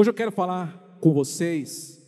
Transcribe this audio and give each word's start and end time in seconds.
Hoje 0.00 0.08
eu 0.08 0.14
quero 0.14 0.32
falar 0.32 0.96
com 0.98 1.12
vocês 1.12 2.02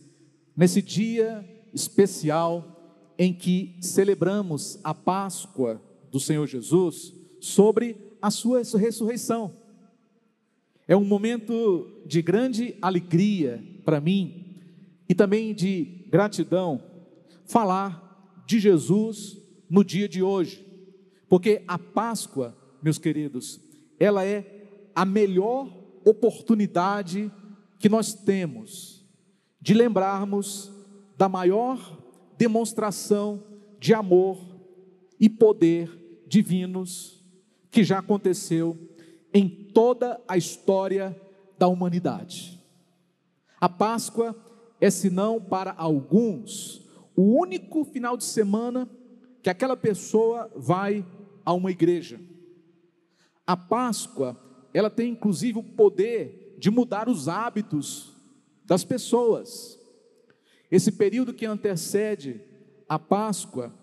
nesse 0.57 0.81
dia 0.81 1.47
especial 1.71 3.13
em 3.19 3.31
que 3.31 3.77
celebramos 3.81 4.79
a 4.83 4.95
Páscoa 4.95 5.79
do 6.11 6.19
Senhor 6.19 6.47
Jesus 6.47 7.13
sobre 7.39 7.95
a 8.19 8.31
sua 8.31 8.63
ressurreição. 8.79 9.53
É 10.87 10.97
um 10.97 11.05
momento 11.05 12.01
de 12.03 12.19
grande 12.23 12.75
alegria 12.81 13.63
para 13.85 14.01
mim 14.01 14.57
e 15.07 15.13
também 15.13 15.53
de 15.53 16.07
gratidão 16.09 16.81
falar 17.45 18.43
de 18.47 18.59
Jesus 18.59 19.37
no 19.69 19.83
dia 19.83 20.09
de 20.09 20.23
hoje, 20.23 20.65
porque 21.29 21.61
a 21.67 21.77
Páscoa, 21.77 22.57
meus 22.81 22.97
queridos, 22.97 23.61
ela 23.99 24.25
é 24.25 24.89
a 24.95 25.05
melhor 25.05 25.71
oportunidade 26.03 27.31
que 27.83 27.89
nós 27.89 28.13
temos 28.13 29.05
de 29.59 29.73
lembrarmos 29.73 30.71
da 31.17 31.27
maior 31.27 31.99
demonstração 32.37 33.43
de 33.77 33.93
amor 33.93 34.39
e 35.19 35.29
poder 35.29 36.23
divinos 36.25 37.21
que 37.69 37.83
já 37.83 37.99
aconteceu 37.99 38.79
em 39.33 39.49
toda 39.49 40.17
a 40.29 40.37
história 40.37 41.13
da 41.59 41.67
humanidade. 41.67 42.57
A 43.59 43.67
Páscoa 43.67 44.33
é, 44.79 44.89
senão 44.89 45.41
para 45.41 45.73
alguns, 45.73 46.89
o 47.17 47.37
único 47.37 47.83
final 47.83 48.15
de 48.15 48.23
semana 48.23 48.89
que 49.41 49.49
aquela 49.49 49.75
pessoa 49.75 50.49
vai 50.55 51.05
a 51.43 51.51
uma 51.51 51.69
igreja. 51.69 52.17
A 53.45 53.57
Páscoa, 53.57 54.37
ela 54.73 54.89
tem 54.89 55.11
inclusive 55.11 55.59
o 55.59 55.63
poder 55.63 56.42
de 56.63 56.71
mudar 56.71 57.09
os 57.09 57.27
hábitos 57.27 58.13
das 58.63 58.85
pessoas. 58.85 59.77
Esse 60.71 60.93
período 60.93 61.33
que 61.33 61.45
antecede 61.45 62.39
a 62.87 62.97
Páscoa 62.97 63.73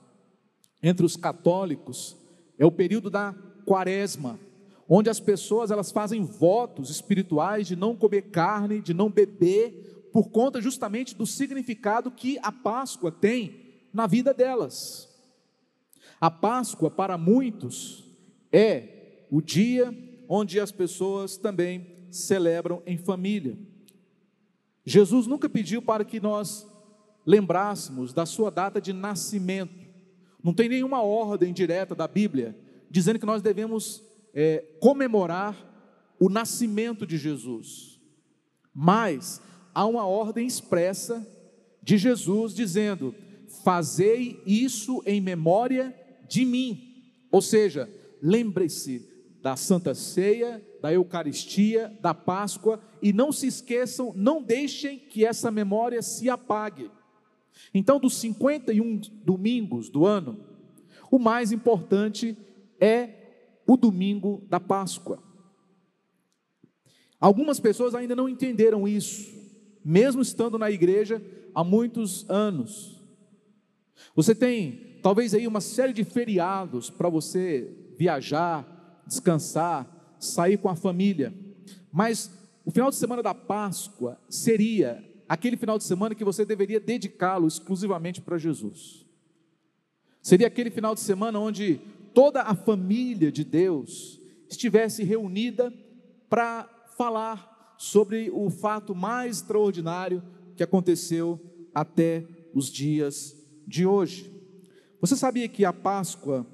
entre 0.83 1.05
os 1.05 1.15
católicos 1.15 2.17
é 2.59 2.65
o 2.65 2.73
período 2.73 3.11
da 3.11 3.35
Quaresma, 3.67 4.41
onde 4.89 5.11
as 5.11 5.21
pessoas 5.21 5.71
elas 5.71 5.93
fazem 5.93 6.25
votos 6.25 6.89
espirituais 6.89 7.67
de 7.67 7.77
não 7.77 7.95
comer 7.95 8.31
carne, 8.31 8.81
de 8.81 8.95
não 8.95 9.11
beber, 9.11 10.09
por 10.11 10.31
conta 10.31 10.59
justamente 10.59 11.15
do 11.15 11.27
significado 11.27 12.11
que 12.11 12.39
a 12.43 12.51
Páscoa 12.51 13.13
tem 13.13 13.83
na 13.93 14.07
vida 14.07 14.33
delas. 14.33 15.07
A 16.19 16.31
Páscoa 16.31 16.91
para 16.91 17.19
muitos 17.19 18.09
é 18.51 19.27
o 19.31 19.43
dia 19.43 19.95
onde 20.27 20.59
as 20.59 20.73
pessoas 20.73 21.37
também 21.37 22.00
celebram 22.11 22.83
em 22.87 22.97
família. 22.97 23.57
Jesus 24.85 25.27
nunca 25.27 25.49
pediu 25.49 25.81
para 25.81 26.05
que 26.05 26.21
nós 26.21 26.67
lembrássemos 27.27 28.13
da 28.13 28.27
sua 28.27 28.51
data 28.51 28.81
de 28.81 28.93
nascimento. 28.93 29.89
Não 30.43 30.55
tem 30.55 30.69
nenhuma 30.69 31.03
ordem 31.03 31.53
direta 31.53 31.95
da 31.95 32.09
Bíblia 32.09 32.57
dizendo 32.91 33.19
que 33.19 33.27
nós 33.27 33.43
devemos 33.43 34.03
é, 34.35 34.65
comemorar 34.81 35.57
o 36.19 36.29
nascimento 36.29 37.07
de 37.07 37.17
Jesus. 37.17 38.01
Mas 38.75 39.41
há 39.75 39.87
uma 39.87 40.07
ordem 40.07 40.47
expressa 40.47 41.27
de 41.83 41.99
Jesus 41.99 42.55
dizendo: 42.55 43.15
Fazei 43.65 44.43
isso 44.47 45.03
em 45.07 45.21
memória 45.21 45.95
de 46.29 46.45
mim. 46.45 47.03
Ou 47.31 47.43
seja, 47.43 47.89
lembre-se 48.23 49.10
da 49.43 49.57
Santa 49.57 49.95
Ceia, 49.95 50.63
da 50.81 50.93
Eucaristia, 50.93 51.97
da 52.01 52.13
Páscoa, 52.13 52.81
e 53.03 53.13
não 53.13 53.33
se 53.33 53.47
esqueçam, 53.47 54.13
não 54.15 54.43
deixem 54.43 54.99
que 54.99 55.25
essa 55.25 55.51
memória 55.51 56.03
se 56.03 56.29
apague. 56.29 56.91
Então, 57.73 57.99
dos 57.99 58.15
51 58.15 59.01
domingos 59.25 59.89
do 59.89 60.07
ano, 60.07 60.45
o 61.11 61.19
mais 61.19 61.53
importante 61.53 62.37
é 62.79 63.63
o 63.67 63.77
domingo 63.77 64.45
da 64.49 64.61
Páscoa. 64.61 65.23
Algumas 67.19 67.61
pessoas 67.61 67.95
ainda 67.95 68.17
não 68.17 68.29
entenderam 68.29 68.89
isso, 68.89 69.31
mesmo 69.85 70.23
estando 70.23 70.59
na 70.59 70.71
igreja 70.71 71.23
há 71.55 71.63
muitos 71.63 72.29
anos. 72.29 73.01
Você 74.15 74.35
tem 74.35 74.99
talvez 75.03 75.35
aí 75.35 75.47
uma 75.47 75.61
série 75.61 75.93
de 75.93 76.05
feriados 76.05 76.89
para 76.89 77.09
você 77.09 77.93
viajar, 77.99 78.80
descansar, 79.11 80.17
sair 80.21 80.57
com 80.57 80.69
a 80.69 80.77
família. 80.77 81.35
Mas 81.93 82.31
o 82.65 82.71
final 82.71 82.91
de 82.91 82.97
semana 82.97 83.23
da 83.23 83.35
Páscoa 83.35 84.17
seria 84.29 85.05
aquele 85.29 85.57
final 85.57 85.77
de 85.77 85.85
semana 85.85 86.15
que 86.15 86.25
você 86.25 86.45
deveria 86.45 86.79
dedicá-lo 86.79 87.49
exclusivamente 87.49 88.21
para 88.21 88.39
Jesus. 88.39 89.05
Seria 90.23 90.47
aquele 90.47 90.71
final 90.71 90.95
de 90.95 91.01
semana 91.01 91.41
onde 91.41 91.81
toda 92.15 92.43
a 92.43 92.55
família 92.55 93.33
de 93.33 93.45
Deus 93.45 94.21
estivesse 94.49 95.03
reunida 95.03 95.73
para 96.29 96.69
falar 96.97 97.75
sobre 97.77 98.31
o 98.33 98.49
fato 98.49 98.95
mais 98.95 99.39
extraordinário 99.39 100.23
que 100.55 100.63
aconteceu 100.63 101.41
até 101.75 102.25
os 102.55 102.71
dias 102.71 103.37
de 103.67 103.87
hoje. 103.87 104.33
Você 105.01 105.17
sabia 105.17 105.49
que 105.49 105.65
a 105.65 105.73
Páscoa, 105.73 106.47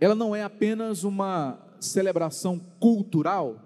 ela 0.00 0.14
não 0.14 0.34
é 0.34 0.42
apenas 0.42 1.04
uma 1.04 1.63
celebração 1.84 2.58
cultural, 2.80 3.60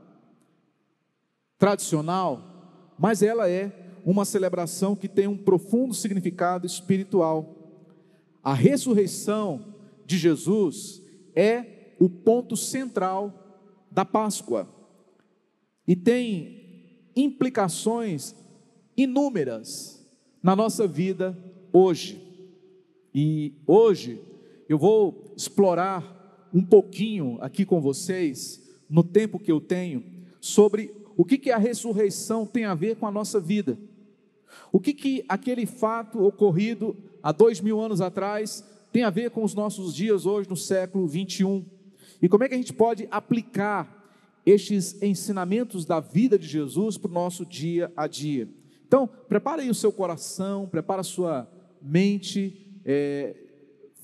tradicional, 1.58 2.94
mas 2.98 3.22
ela 3.22 3.48
é 3.48 3.72
uma 4.04 4.24
celebração 4.24 4.96
que 4.96 5.08
tem 5.08 5.26
um 5.26 5.36
profundo 5.36 5.94
significado 5.94 6.66
espiritual. 6.66 7.54
A 8.42 8.54
ressurreição 8.54 9.74
de 10.06 10.16
Jesus 10.16 11.02
é 11.34 11.94
o 12.00 12.08
ponto 12.08 12.56
central 12.56 13.32
da 13.90 14.04
Páscoa 14.04 14.68
e 15.86 15.96
tem 15.96 17.10
implicações 17.14 18.34
inúmeras 18.96 20.06
na 20.42 20.54
nossa 20.54 20.86
vida 20.86 21.36
hoje. 21.72 22.22
E 23.14 23.54
hoje 23.66 24.20
eu 24.68 24.78
vou 24.78 25.34
explorar 25.36 26.17
um 26.52 26.62
pouquinho 26.62 27.38
aqui 27.40 27.64
com 27.64 27.80
vocês, 27.80 28.62
no 28.88 29.02
tempo 29.02 29.38
que 29.38 29.52
eu 29.52 29.60
tenho, 29.60 30.04
sobre 30.40 30.94
o 31.16 31.24
que, 31.24 31.36
que 31.36 31.50
a 31.50 31.58
ressurreição 31.58 32.46
tem 32.46 32.64
a 32.64 32.74
ver 32.74 32.96
com 32.96 33.06
a 33.06 33.10
nossa 33.10 33.40
vida. 33.40 33.78
O 34.72 34.80
que, 34.80 34.94
que 34.94 35.24
aquele 35.28 35.66
fato 35.66 36.22
ocorrido 36.22 36.96
há 37.22 37.32
dois 37.32 37.60
mil 37.60 37.80
anos 37.80 38.00
atrás 38.00 38.64
tem 38.92 39.02
a 39.02 39.10
ver 39.10 39.30
com 39.30 39.42
os 39.42 39.54
nossos 39.54 39.94
dias 39.94 40.26
hoje, 40.26 40.48
no 40.48 40.56
século 40.56 41.06
21? 41.06 41.64
E 42.22 42.28
como 42.28 42.44
é 42.44 42.48
que 42.48 42.54
a 42.54 42.58
gente 42.58 42.72
pode 42.72 43.06
aplicar 43.10 43.96
estes 44.44 45.00
ensinamentos 45.02 45.84
da 45.84 46.00
vida 46.00 46.38
de 46.38 46.46
Jesus 46.46 46.96
para 46.96 47.10
o 47.10 47.14
nosso 47.14 47.44
dia 47.44 47.92
a 47.96 48.06
dia? 48.06 48.48
Então, 48.86 49.08
prepare 49.28 49.62
aí 49.62 49.70
o 49.70 49.74
seu 49.74 49.92
coração, 49.92 50.66
prepare 50.66 51.00
a 51.00 51.04
sua 51.04 51.48
mente, 51.82 52.80
é, 52.84 53.36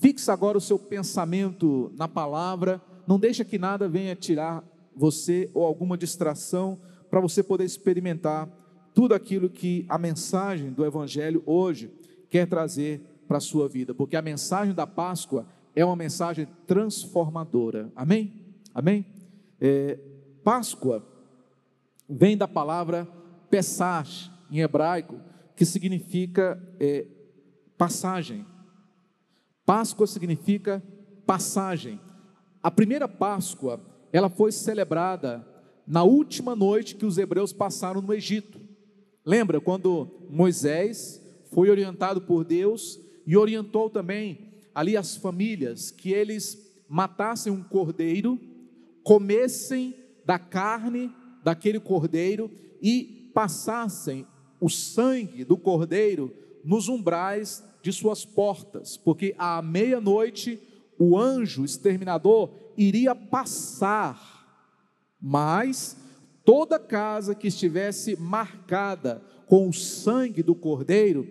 Fixa 0.04 0.34
agora 0.34 0.58
o 0.58 0.60
seu 0.60 0.78
pensamento 0.78 1.90
na 1.96 2.06
palavra, 2.06 2.78
não 3.06 3.18
deixa 3.18 3.42
que 3.42 3.58
nada 3.58 3.88
venha 3.88 4.14
tirar 4.14 4.62
você 4.94 5.50
ou 5.54 5.64
alguma 5.64 5.96
distração 5.96 6.78
para 7.08 7.22
você 7.22 7.42
poder 7.42 7.64
experimentar 7.64 8.46
tudo 8.92 9.14
aquilo 9.14 9.48
que 9.48 9.86
a 9.88 9.96
mensagem 9.96 10.70
do 10.70 10.84
evangelho 10.84 11.42
hoje 11.46 11.90
quer 12.28 12.46
trazer 12.46 13.00
para 13.26 13.38
a 13.38 13.40
sua 13.40 13.66
vida, 13.66 13.94
porque 13.94 14.14
a 14.14 14.20
mensagem 14.20 14.74
da 14.74 14.86
Páscoa 14.86 15.46
é 15.74 15.82
uma 15.82 15.96
mensagem 15.96 16.46
transformadora. 16.66 17.90
Amém? 17.96 18.30
Amém? 18.74 19.06
É, 19.58 19.98
Páscoa 20.44 21.02
vem 22.06 22.36
da 22.36 22.46
palavra 22.46 23.08
Pesach 23.48 24.30
em 24.50 24.60
hebraico, 24.60 25.18
que 25.56 25.64
significa 25.64 26.62
é, 26.78 27.06
passagem. 27.78 28.44
Páscoa 29.66 30.06
significa 30.06 30.82
passagem. 31.26 31.98
A 32.62 32.70
primeira 32.70 33.08
Páscoa, 33.08 33.80
ela 34.12 34.28
foi 34.28 34.52
celebrada 34.52 35.46
na 35.86 36.02
última 36.02 36.54
noite 36.54 36.94
que 36.94 37.06
os 37.06 37.18
hebreus 37.18 37.52
passaram 37.52 38.02
no 38.02 38.12
Egito. 38.12 38.60
Lembra 39.24 39.60
quando 39.60 40.26
Moisés 40.28 41.20
foi 41.50 41.70
orientado 41.70 42.20
por 42.20 42.44
Deus 42.44 43.00
e 43.26 43.36
orientou 43.36 43.88
também 43.88 44.52
ali 44.74 44.96
as 44.96 45.16
famílias 45.16 45.90
que 45.90 46.12
eles 46.12 46.58
matassem 46.88 47.52
um 47.52 47.62
cordeiro, 47.62 48.38
comessem 49.02 49.94
da 50.26 50.38
carne 50.38 51.10
daquele 51.42 51.80
cordeiro 51.80 52.50
e 52.82 53.30
passassem 53.34 54.26
o 54.60 54.68
sangue 54.68 55.44
do 55.44 55.56
cordeiro 55.56 56.32
nos 56.62 56.88
umbrais 56.88 57.62
de 57.84 57.92
suas 57.92 58.24
portas, 58.24 58.96
porque 58.96 59.34
à 59.36 59.60
meia-noite 59.60 60.58
o 60.98 61.18
anjo 61.18 61.66
exterminador 61.66 62.50
iria 62.78 63.14
passar, 63.14 64.48
mas 65.20 65.94
toda 66.46 66.78
casa 66.78 67.34
que 67.34 67.48
estivesse 67.48 68.18
marcada 68.18 69.22
com 69.46 69.68
o 69.68 69.74
sangue 69.74 70.42
do 70.42 70.54
cordeiro, 70.54 71.28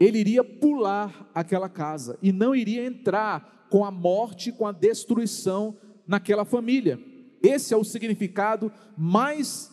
ele 0.00 0.18
iria 0.18 0.42
pular 0.42 1.30
aquela 1.32 1.68
casa 1.68 2.18
e 2.20 2.32
não 2.32 2.52
iria 2.52 2.84
entrar 2.84 3.68
com 3.70 3.84
a 3.84 3.90
morte, 3.92 4.50
com 4.50 4.66
a 4.66 4.72
destruição 4.72 5.78
naquela 6.04 6.44
família. 6.44 6.98
Esse 7.40 7.72
é 7.74 7.76
o 7.76 7.84
significado 7.84 8.72
mais 8.98 9.70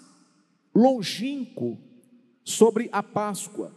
longínquo 0.75 1.79
sobre 2.43 2.87
a 2.91 3.01
Páscoa. 3.01 3.73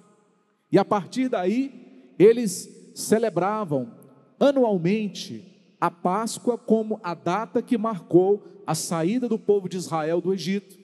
E 0.71 0.79
a 0.79 0.85
partir 0.85 1.31
daí, 1.31 1.83
eles 2.19 2.93
celebravam 2.95 3.93
anualmente 4.39 5.53
a 5.81 5.91
Páscoa 5.91 6.57
como 6.57 7.01
a 7.03 7.15
data 7.15 7.63
que 7.63 7.77
marcou 7.77 8.43
a 8.67 8.75
saída 8.75 9.29
do 9.29 9.39
povo 9.39 9.69
de 9.69 9.77
Israel 9.77 10.21
do 10.21 10.33
Egito, 10.33 10.79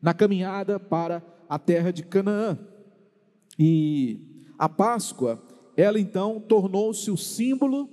na 0.00 0.12
caminhada 0.12 0.78
para 0.78 1.22
a 1.48 1.58
terra 1.58 1.90
de 1.90 2.02
Canaã. 2.02 2.58
E 3.58 4.44
a 4.58 4.68
Páscoa, 4.68 5.42
ela 5.76 5.98
então 5.98 6.40
tornou-se 6.40 7.10
o 7.10 7.16
símbolo 7.16 7.88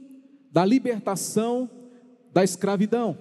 da 0.51 0.65
libertação 0.65 1.69
da 2.33 2.43
escravidão 2.43 3.17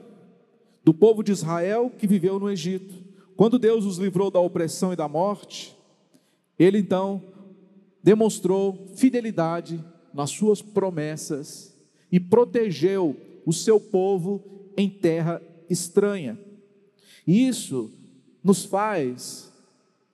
do 0.85 0.93
povo 0.93 1.23
de 1.23 1.33
Israel 1.33 1.91
que 1.97 2.07
viveu 2.07 2.39
no 2.39 2.51
Egito. 2.51 2.95
Quando 3.37 3.59
Deus 3.59 3.85
os 3.85 3.99
livrou 3.99 4.31
da 4.31 4.41
opressão 4.41 4.93
e 4.93 4.97
da 4.97 5.09
morte, 5.09 5.77
ele 6.59 6.79
então 6.79 7.23
demonstrou 8.03 8.89
fidelidade 8.97 9.83
nas 10.13 10.31
suas 10.31 10.61
promessas 10.61 11.75
e 12.11 12.19
protegeu 12.21 13.17
o 13.47 13.53
seu 13.53 13.81
povo 13.81 14.43
em 14.77 14.89
terra 14.89 15.41
estranha. 15.69 16.39
E 17.27 17.47
isso 17.47 17.91
nos 18.43 18.65
faz 18.65 19.53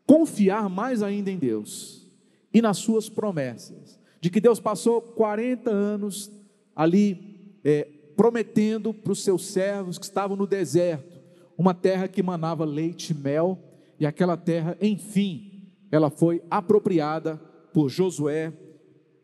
confiar 0.07 0.69
mais 0.69 1.03
ainda 1.03 1.31
em 1.31 1.39
Deus 1.39 2.07
e 2.53 2.63
nas 2.63 2.79
suas 2.79 3.09
promessas, 3.09 3.99
de 4.21 4.31
que 4.31 4.41
Deus 4.41 4.59
passou 4.59 5.01
40 5.01 5.71
anos 5.71 6.31
ali 6.75 7.59
é, 7.65 7.87
prometendo 8.17 8.93
para 8.95 9.13
os 9.13 9.23
seus 9.23 9.47
servos 9.47 9.99
que 9.99 10.05
estavam 10.05 10.37
no 10.37 10.47
deserto 10.47 11.19
uma 11.59 11.75
terra 11.75 12.07
que 12.07 12.23
manava 12.23 12.65
leite 12.65 13.11
e 13.11 13.15
mel, 13.15 13.59
e 13.99 14.07
aquela 14.07 14.37
terra, 14.37 14.79
enfim, 14.81 15.69
ela 15.91 16.09
foi 16.09 16.41
apropriada 16.49 17.41
por 17.73 17.89
Josué, 17.89 18.53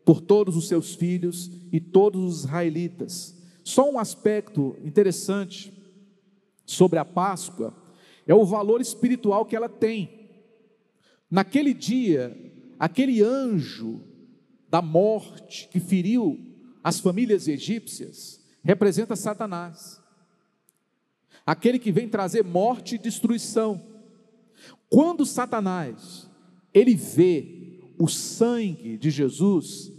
por 0.03 0.21
todos 0.21 0.55
os 0.55 0.67
seus 0.67 0.93
filhos 0.93 1.51
e 1.71 1.79
todos 1.79 2.23
os 2.23 2.39
israelitas. 2.41 3.35
Só 3.63 3.89
um 3.89 3.97
aspecto 3.97 4.75
interessante 4.83 5.73
sobre 6.65 6.99
a 6.99 7.05
Páscoa 7.05 7.75
é 8.27 8.33
o 8.33 8.45
valor 8.45 8.81
espiritual 8.81 9.45
que 9.45 9.55
ela 9.55 9.69
tem. 9.69 10.29
Naquele 11.29 11.73
dia, 11.73 12.35
aquele 12.79 13.21
anjo 13.21 14.01
da 14.69 14.81
morte 14.81 15.67
que 15.71 15.79
feriu 15.79 16.39
as 16.83 16.99
famílias 16.99 17.47
egípcias 17.47 18.39
representa 18.63 19.15
Satanás, 19.15 20.01
aquele 21.45 21.79
que 21.79 21.91
vem 21.91 22.07
trazer 22.07 22.43
morte 22.43 22.95
e 22.95 22.99
destruição. 22.99 23.81
Quando 24.89 25.25
Satanás 25.25 26.29
ele 26.73 26.95
vê 26.95 27.54
o 27.97 28.07
sangue 28.07 28.97
de 28.97 29.09
Jesus, 29.09 29.91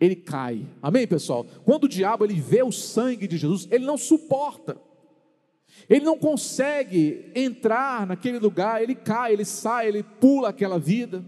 ele 0.00 0.16
cai. 0.16 0.66
Amém, 0.82 1.06
pessoal? 1.06 1.46
Quando 1.64 1.84
o 1.84 1.88
diabo 1.88 2.24
ele 2.24 2.40
vê 2.40 2.62
o 2.62 2.72
sangue 2.72 3.26
de 3.26 3.36
Jesus, 3.36 3.68
ele 3.70 3.84
não 3.84 3.96
suporta. 3.96 4.76
Ele 5.88 6.04
não 6.04 6.18
consegue 6.18 7.30
entrar 7.34 8.06
naquele 8.06 8.38
lugar, 8.38 8.82
ele 8.82 8.94
cai, 8.94 9.32
ele 9.32 9.44
sai, 9.44 9.88
ele 9.88 10.02
pula 10.02 10.48
aquela 10.48 10.78
vida. 10.78 11.24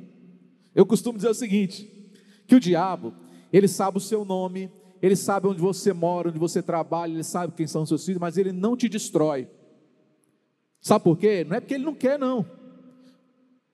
Eu 0.74 0.86
costumo 0.86 1.18
dizer 1.18 1.28
o 1.28 1.34
seguinte: 1.34 1.88
que 2.46 2.56
o 2.56 2.60
diabo, 2.60 3.14
ele 3.52 3.68
sabe 3.68 3.98
o 3.98 4.00
seu 4.00 4.24
nome, 4.24 4.70
ele 5.00 5.14
sabe 5.14 5.46
onde 5.46 5.60
você 5.60 5.92
mora, 5.92 6.28
onde 6.28 6.38
você 6.38 6.62
trabalha, 6.62 7.12
ele 7.12 7.24
sabe 7.24 7.52
quem 7.54 7.66
são 7.66 7.82
os 7.82 7.88
seus 7.88 8.04
filhos, 8.04 8.20
mas 8.20 8.36
ele 8.36 8.52
não 8.52 8.76
te 8.76 8.88
destrói. 8.88 9.48
Sabe 10.80 11.04
por 11.04 11.18
quê? 11.18 11.44
Não 11.44 11.56
é 11.56 11.60
porque 11.60 11.74
ele 11.74 11.84
não 11.84 11.94
quer, 11.94 12.18
não. 12.18 12.44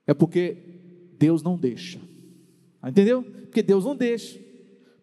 É 0.07 0.13
porque 0.13 0.57
Deus 1.19 1.43
não 1.43 1.57
deixa. 1.57 2.01
Entendeu? 2.87 3.23
Porque 3.23 3.63
Deus 3.63 3.85
não 3.85 3.97
deixa. 3.97 4.39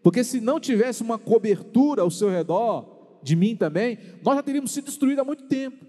Porque 0.03 0.23
se 0.23 0.41
não 0.41 0.59
tivesse 0.59 1.01
uma 1.01 1.17
cobertura 1.17 2.01
ao 2.01 2.11
seu 2.11 2.29
redor, 2.29 3.19
de 3.23 3.35
mim 3.35 3.55
também, 3.55 3.97
nós 4.23 4.35
já 4.35 4.43
teríamos 4.43 4.71
sido 4.71 4.85
destruídos 4.85 5.21
há 5.21 5.25
muito 5.25 5.43
tempo. 5.43 5.85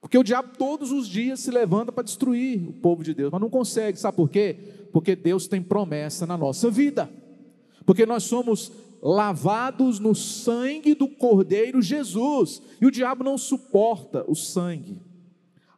Porque 0.00 0.16
o 0.16 0.22
diabo 0.22 0.56
todos 0.56 0.92
os 0.92 1.08
dias 1.08 1.40
se 1.40 1.50
levanta 1.50 1.90
para 1.90 2.04
destruir 2.04 2.68
o 2.68 2.72
povo 2.72 3.02
de 3.02 3.12
Deus, 3.12 3.32
mas 3.32 3.40
não 3.40 3.50
consegue. 3.50 3.98
Sabe 3.98 4.16
por 4.16 4.30
quê? 4.30 4.56
Porque 4.92 5.16
Deus 5.16 5.48
tem 5.48 5.60
promessa 5.60 6.26
na 6.26 6.36
nossa 6.36 6.70
vida. 6.70 7.10
Porque 7.84 8.06
nós 8.06 8.22
somos 8.22 8.70
lavados 9.02 9.98
no 9.98 10.14
sangue 10.14 10.94
do 10.94 11.08
Cordeiro 11.08 11.80
Jesus, 11.80 12.60
e 12.80 12.86
o 12.86 12.90
diabo 12.90 13.24
não 13.24 13.38
suporta 13.38 14.24
o 14.28 14.34
sangue. 14.34 15.00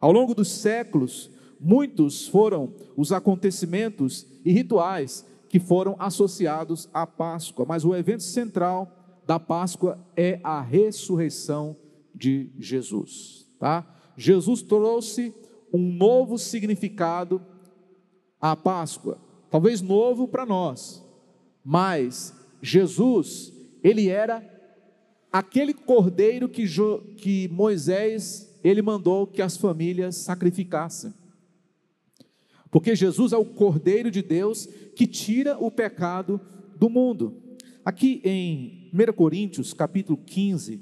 Ao 0.00 0.11
longo 0.11 0.34
dos 0.34 0.49
séculos, 0.49 1.31
muitos 1.60 2.26
foram 2.26 2.72
os 2.96 3.12
acontecimentos 3.12 4.26
e 4.44 4.52
rituais 4.52 5.26
que 5.48 5.58
foram 5.58 5.96
associados 5.98 6.88
à 6.94 7.06
Páscoa, 7.06 7.66
mas 7.68 7.84
o 7.84 7.94
evento 7.94 8.22
central 8.22 8.90
da 9.26 9.38
Páscoa 9.38 9.98
é 10.16 10.40
a 10.42 10.60
ressurreição 10.60 11.76
de 12.14 12.50
Jesus, 12.58 13.46
tá? 13.58 13.86
Jesus 14.16 14.62
trouxe 14.62 15.34
um 15.72 15.92
novo 15.92 16.38
significado 16.38 17.40
à 18.40 18.56
Páscoa, 18.56 19.18
talvez 19.50 19.80
novo 19.80 20.26
para 20.26 20.46
nós, 20.46 21.04
mas 21.64 22.34
Jesus, 22.62 23.52
ele 23.82 24.08
era 24.08 24.44
aquele 25.32 25.72
cordeiro 25.72 26.48
que, 26.48 26.66
que 27.16 27.48
Moisés 27.48 28.58
ele 28.62 28.82
mandou 28.82 29.26
que 29.26 29.40
as 29.40 29.56
famílias 29.56 30.16
sacrificassem. 30.16 31.14
Porque 32.70 32.94
Jesus 32.94 33.32
é 33.32 33.37
o 33.37 33.44
cordeiro 33.44 34.11
de 34.11 34.22
Deus 34.22 34.67
que 34.94 35.06
tira 35.06 35.58
o 35.58 35.70
pecado 35.70 36.40
do 36.76 36.88
mundo. 36.88 37.43
Aqui 37.84 38.20
em 38.25 38.90
1 38.93 39.12
Coríntios, 39.12 39.72
capítulo 39.72 40.19
15 40.19 40.81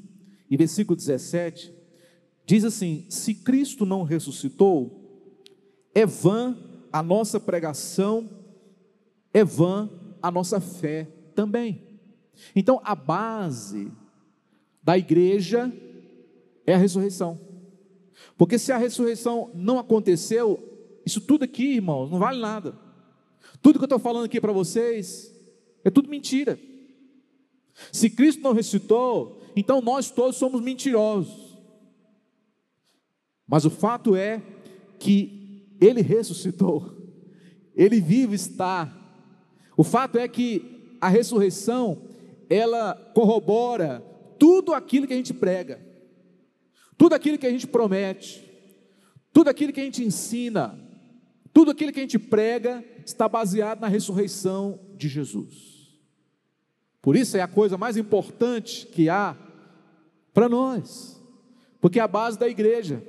e 0.50 0.56
versículo 0.56 0.96
17, 0.96 1.72
diz 2.44 2.64
assim: 2.64 3.06
Se 3.08 3.34
Cristo 3.34 3.86
não 3.86 4.02
ressuscitou, 4.02 4.98
é 5.94 6.04
vã 6.04 6.56
a 6.92 7.02
nossa 7.02 7.40
pregação, 7.40 8.28
é 9.32 9.44
vã 9.44 9.88
a 10.22 10.30
nossa 10.30 10.60
fé 10.60 11.08
também. 11.34 11.82
Então, 12.54 12.80
a 12.84 12.94
base 12.94 13.90
da 14.82 14.96
igreja 14.96 15.72
é 16.66 16.74
a 16.74 16.78
ressurreição. 16.78 17.38
Porque 18.36 18.58
se 18.58 18.72
a 18.72 18.78
ressurreição 18.78 19.50
não 19.54 19.78
aconteceu, 19.78 20.77
isso 21.08 21.22
tudo 21.22 21.44
aqui, 21.44 21.76
irmãos, 21.76 22.10
não 22.10 22.18
vale 22.18 22.38
nada. 22.38 22.78
Tudo 23.62 23.78
que 23.78 23.82
eu 23.82 23.86
estou 23.86 23.98
falando 23.98 24.26
aqui 24.26 24.40
para 24.40 24.52
vocês 24.52 25.34
é 25.82 25.90
tudo 25.90 26.08
mentira. 26.08 26.58
Se 27.90 28.10
Cristo 28.10 28.42
não 28.42 28.52
ressuscitou, 28.52 29.40
então 29.56 29.80
nós 29.80 30.10
todos 30.10 30.36
somos 30.36 30.60
mentirosos. 30.60 31.56
Mas 33.46 33.64
o 33.64 33.70
fato 33.70 34.14
é 34.14 34.42
que 34.98 35.66
Ele 35.80 36.02
ressuscitou, 36.02 36.94
Ele 37.74 38.00
vivo 38.00 38.34
está. 38.34 38.94
O 39.76 39.82
fato 39.82 40.18
é 40.18 40.28
que 40.28 40.96
a 41.00 41.08
ressurreição, 41.08 42.02
ela 42.50 42.94
corrobora 43.14 44.04
tudo 44.38 44.74
aquilo 44.74 45.06
que 45.06 45.14
a 45.14 45.16
gente 45.16 45.32
prega, 45.32 45.80
tudo 46.98 47.14
aquilo 47.14 47.38
que 47.38 47.46
a 47.46 47.50
gente 47.50 47.66
promete, 47.66 48.44
tudo 49.32 49.48
aquilo 49.48 49.72
que 49.72 49.80
a 49.80 49.84
gente 49.84 50.04
ensina, 50.04 50.78
tudo 51.52 51.70
aquilo 51.70 51.92
que 51.92 51.98
a 52.00 52.02
gente 52.02 52.18
prega 52.18 52.84
está 53.04 53.28
baseado 53.28 53.80
na 53.80 53.88
ressurreição 53.88 54.78
de 54.96 55.08
Jesus. 55.08 55.98
Por 57.00 57.16
isso 57.16 57.36
é 57.36 57.40
a 57.40 57.48
coisa 57.48 57.78
mais 57.78 57.96
importante 57.96 58.86
que 58.86 59.08
há 59.08 59.36
para 60.34 60.48
nós, 60.48 61.20
porque 61.80 62.00
a 62.00 62.08
base 62.08 62.38
da 62.38 62.48
igreja 62.48 63.02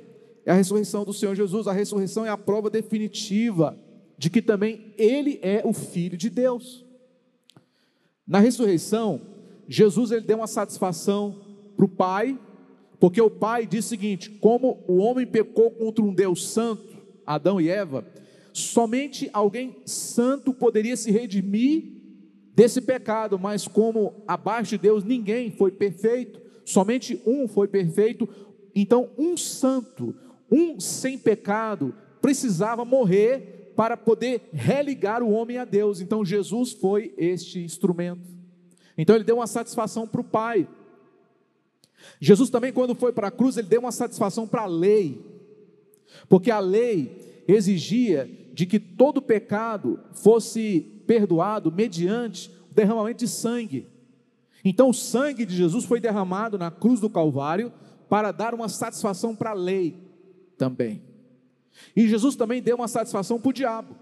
é 0.44 0.52
a 0.52 0.54
ressurreição 0.54 1.04
do 1.04 1.12
Senhor 1.12 1.34
Jesus, 1.34 1.66
a 1.66 1.72
ressurreição 1.72 2.24
é 2.24 2.28
a 2.28 2.38
prova 2.38 2.70
definitiva 2.70 3.78
de 4.16 4.30
que 4.30 4.42
também 4.42 4.94
Ele 4.96 5.38
é 5.42 5.62
o 5.64 5.72
Filho 5.72 6.16
de 6.16 6.30
Deus. 6.30 6.84
Na 8.26 8.38
ressurreição, 8.38 9.20
Jesus 9.68 10.10
ele 10.10 10.22
deu 10.22 10.38
uma 10.38 10.46
satisfação 10.46 11.40
para 11.76 11.84
o 11.84 11.88
Pai, 11.88 12.38
porque 12.98 13.20
o 13.20 13.30
Pai 13.30 13.66
diz 13.66 13.86
o 13.86 13.88
seguinte: 13.88 14.30
como 14.30 14.84
o 14.86 14.98
homem 14.98 15.26
pecou 15.26 15.70
contra 15.70 16.04
um 16.04 16.12
Deus 16.12 16.48
santo, 16.48 16.96
Adão 17.26 17.60
e 17.60 17.68
Eva, 17.68 18.04
somente 18.60 19.28
alguém 19.32 19.76
santo 19.84 20.52
poderia 20.52 20.96
se 20.96 21.10
redimir 21.10 22.00
desse 22.54 22.80
pecado, 22.80 23.38
mas 23.38 23.66
como 23.66 24.22
abaixo 24.26 24.70
de 24.70 24.78
Deus 24.78 25.04
ninguém 25.04 25.50
foi 25.50 25.70
perfeito, 25.70 26.40
somente 26.64 27.20
um 27.26 27.48
foi 27.48 27.68
perfeito, 27.68 28.28
então 28.74 29.10
um 29.16 29.36
santo, 29.36 30.14
um 30.50 30.78
sem 30.78 31.18
pecado, 31.18 31.94
precisava 32.20 32.84
morrer 32.84 33.72
para 33.74 33.96
poder 33.96 34.50
religar 34.52 35.22
o 35.22 35.30
homem 35.30 35.56
a 35.56 35.64
Deus. 35.64 36.00
Então 36.00 36.24
Jesus 36.24 36.72
foi 36.72 37.14
este 37.16 37.60
instrumento. 37.60 38.28
Então 38.96 39.14
ele 39.14 39.24
deu 39.24 39.36
uma 39.36 39.46
satisfação 39.46 40.06
para 40.06 40.20
o 40.20 40.24
Pai. 40.24 40.68
Jesus 42.20 42.50
também, 42.50 42.72
quando 42.72 42.94
foi 42.94 43.12
para 43.12 43.28
a 43.28 43.30
cruz, 43.30 43.56
ele 43.56 43.68
deu 43.68 43.80
uma 43.80 43.92
satisfação 43.92 44.46
para 44.46 44.62
a 44.62 44.66
lei, 44.66 45.18
porque 46.28 46.50
a 46.50 46.58
lei 46.60 47.44
exigia 47.48 48.28
de 48.52 48.66
que 48.66 48.78
todo 48.78 49.22
pecado 49.22 50.00
fosse 50.12 50.80
perdoado 51.06 51.72
mediante 51.72 52.50
o 52.70 52.74
derramamento 52.74 53.20
de 53.20 53.28
sangue. 53.28 53.86
Então, 54.64 54.90
o 54.90 54.94
sangue 54.94 55.46
de 55.46 55.56
Jesus 55.56 55.84
foi 55.84 56.00
derramado 56.00 56.58
na 56.58 56.70
cruz 56.70 57.00
do 57.00 57.08
Calvário 57.08 57.72
para 58.08 58.32
dar 58.32 58.54
uma 58.54 58.68
satisfação 58.68 59.34
para 59.34 59.50
a 59.50 59.54
lei 59.54 59.96
também. 60.58 61.02
E 61.96 62.08
Jesus 62.08 62.36
também 62.36 62.60
deu 62.60 62.76
uma 62.76 62.88
satisfação 62.88 63.40
para 63.40 63.48
o 63.48 63.52
diabo, 63.52 63.96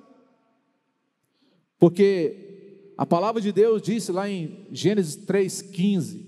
porque 1.78 2.92
a 2.96 3.06
palavra 3.06 3.40
de 3.40 3.52
Deus 3.52 3.80
disse 3.80 4.10
lá 4.10 4.28
em 4.28 4.66
Gênesis 4.72 5.16
3,15: 5.16 6.26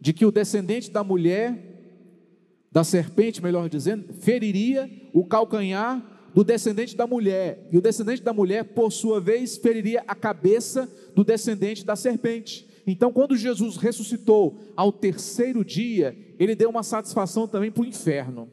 de 0.00 0.12
que 0.12 0.26
o 0.26 0.32
descendente 0.32 0.90
da 0.90 1.02
mulher, 1.02 1.56
da 2.70 2.84
serpente, 2.84 3.42
melhor 3.42 3.68
dizendo, 3.68 4.12
feriria 4.14 4.90
o 5.12 5.24
calcanhar 5.24 6.11
do 6.34 6.42
descendente 6.42 6.96
da 6.96 7.06
mulher, 7.06 7.68
e 7.70 7.76
o 7.76 7.80
descendente 7.80 8.22
da 8.22 8.32
mulher, 8.32 8.64
por 8.64 8.90
sua 8.90 9.20
vez, 9.20 9.56
feriria 9.56 10.02
a 10.06 10.14
cabeça 10.14 10.90
do 11.14 11.22
descendente 11.22 11.84
da 11.84 11.94
serpente. 11.94 12.68
Então, 12.86 13.12
quando 13.12 13.36
Jesus 13.36 13.76
ressuscitou 13.76 14.58
ao 14.76 14.90
terceiro 14.90 15.64
dia, 15.64 16.16
ele 16.38 16.54
deu 16.54 16.70
uma 16.70 16.82
satisfação 16.82 17.46
também 17.46 17.70
para 17.70 17.82
o 17.82 17.86
inferno. 17.86 18.48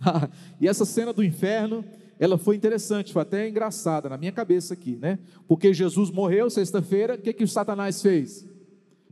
e 0.60 0.68
essa 0.68 0.84
cena 0.84 1.12
do 1.12 1.24
inferno, 1.24 1.84
ela 2.18 2.36
foi 2.36 2.56
interessante, 2.56 3.12
foi 3.12 3.22
até 3.22 3.48
engraçada 3.48 4.08
na 4.08 4.18
minha 4.18 4.32
cabeça 4.32 4.74
aqui, 4.74 4.96
né? 5.00 5.18
Porque 5.48 5.72
Jesus 5.72 6.10
morreu 6.10 6.50
sexta-feira, 6.50 7.14
o 7.14 7.18
que, 7.18 7.32
que 7.32 7.44
o 7.44 7.48
Satanás 7.48 8.02
fez? 8.02 8.46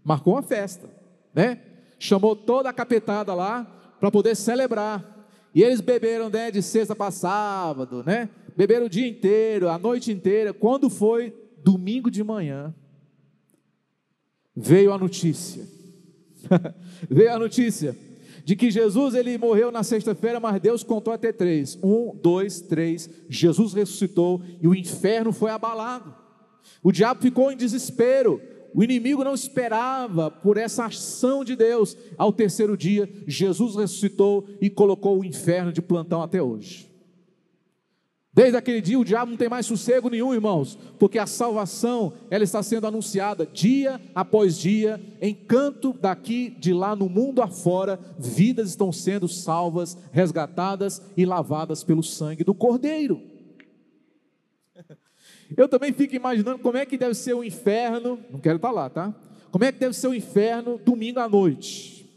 Marcou 0.04 0.34
uma 0.34 0.42
festa, 0.42 0.90
né? 1.34 1.60
chamou 1.98 2.37
toda 2.37 2.70
a 2.70 2.72
capetada 2.72 3.34
lá 3.34 3.64
para 3.98 4.10
poder 4.10 4.37
celebrar. 4.37 5.16
E 5.55 5.62
eles 5.62 5.81
beberam 5.81 6.28
né, 6.28 6.50
de 6.50 6.62
sexta 6.62 6.95
para 6.95 7.11
sábado, 7.11 8.02
né? 8.05 8.28
Beberam 8.57 8.87
o 8.87 8.90
dia 8.90 9.07
inteiro, 9.07 9.69
a 9.69 9.78
noite 9.78 10.12
inteira. 10.12 10.52
Quando 10.52 10.90
foi 10.90 11.35
domingo 11.62 12.11
de 12.11 12.23
manhã, 12.23 12.75
veio 14.55 14.93
a 14.93 14.99
notícia. 14.99 15.64
veio 17.09 17.33
a 17.33 17.38
notícia 17.38 17.97
de 18.49 18.57
que 18.57 18.71
Jesus 18.71 19.14
ele 19.14 19.37
morreu 19.37 19.71
na 19.71 19.83
sexta-feira, 19.83 20.40
mas 20.40 20.59
Deus 20.59 20.83
contou 20.83 21.12
até 21.12 21.31
três. 21.31 21.78
Um, 21.83 22.17
dois, 22.17 22.62
três. 22.62 23.11
Jesus 23.28 23.75
ressuscitou 23.75 24.43
e 24.61 24.67
o 24.67 24.75
inferno 24.75 25.33
foi 25.33 25.50
abalado. 25.50 26.14
O 26.83 26.90
diabo 26.90 27.21
ficou 27.21 27.52
em 27.52 27.57
desespero. 27.59 28.40
O 28.75 28.82
inimigo 28.82 29.25
não 29.25 29.34
esperava 29.34 30.30
por 30.30 30.56
essa 30.56 30.87
ação 30.87 31.44
de 31.44 31.56
Deus. 31.56 31.96
Ao 32.16 32.32
terceiro 32.32 32.76
dia, 32.76 33.08
Jesus 33.26 33.76
ressuscitou 33.76 34.46
e 34.60 34.68
colocou 34.68 35.18
o 35.18 35.25
inferno 35.25 35.72
de 35.72 35.82
plantão 35.82 36.22
até 36.22 36.42
hoje. 36.42 36.88
Desde 38.38 38.56
aquele 38.56 38.80
dia 38.80 38.96
o 38.96 39.04
diabo 39.04 39.32
não 39.32 39.37
tem 39.37 39.48
mais 39.48 39.66
sossego 39.66 40.08
nenhum, 40.08 40.32
irmãos, 40.32 40.78
porque 40.96 41.18
a 41.18 41.26
salvação 41.26 42.12
ela 42.30 42.44
está 42.44 42.62
sendo 42.62 42.87
anunciada 42.87 43.44
dia 43.44 44.00
após 44.14 44.56
dia, 44.56 45.00
em 45.20 45.34
canto 45.34 45.92
daqui 45.92 46.54
de 46.56 46.72
lá 46.72 46.94
no 46.94 47.08
mundo 47.08 47.42
afora, 47.42 47.98
vidas 48.16 48.68
estão 48.68 48.92
sendo 48.92 49.26
salvas, 49.26 49.98
resgatadas 50.12 51.02
e 51.16 51.26
lavadas 51.26 51.82
pelo 51.82 52.00
sangue 52.00 52.44
do 52.44 52.54
Cordeiro. 52.54 53.20
Eu 55.57 55.69
também 55.69 55.93
fico 55.93 56.14
imaginando 56.14 56.59
como 56.59 56.76
é 56.76 56.85
que 56.85 56.99
deve 56.99 57.14
ser 57.14 57.35
o 57.35 57.43
inferno, 57.43 58.19
não 58.31 58.38
quero 58.38 58.57
estar 58.57 58.71
lá, 58.71 58.90
tá? 58.90 59.14
Como 59.50 59.64
é 59.64 59.73
que 59.73 59.78
deve 59.78 59.95
ser 59.95 60.09
o 60.09 60.14
inferno 60.14 60.78
domingo 60.85 61.21
à 61.21 61.28
noite? 61.28 62.09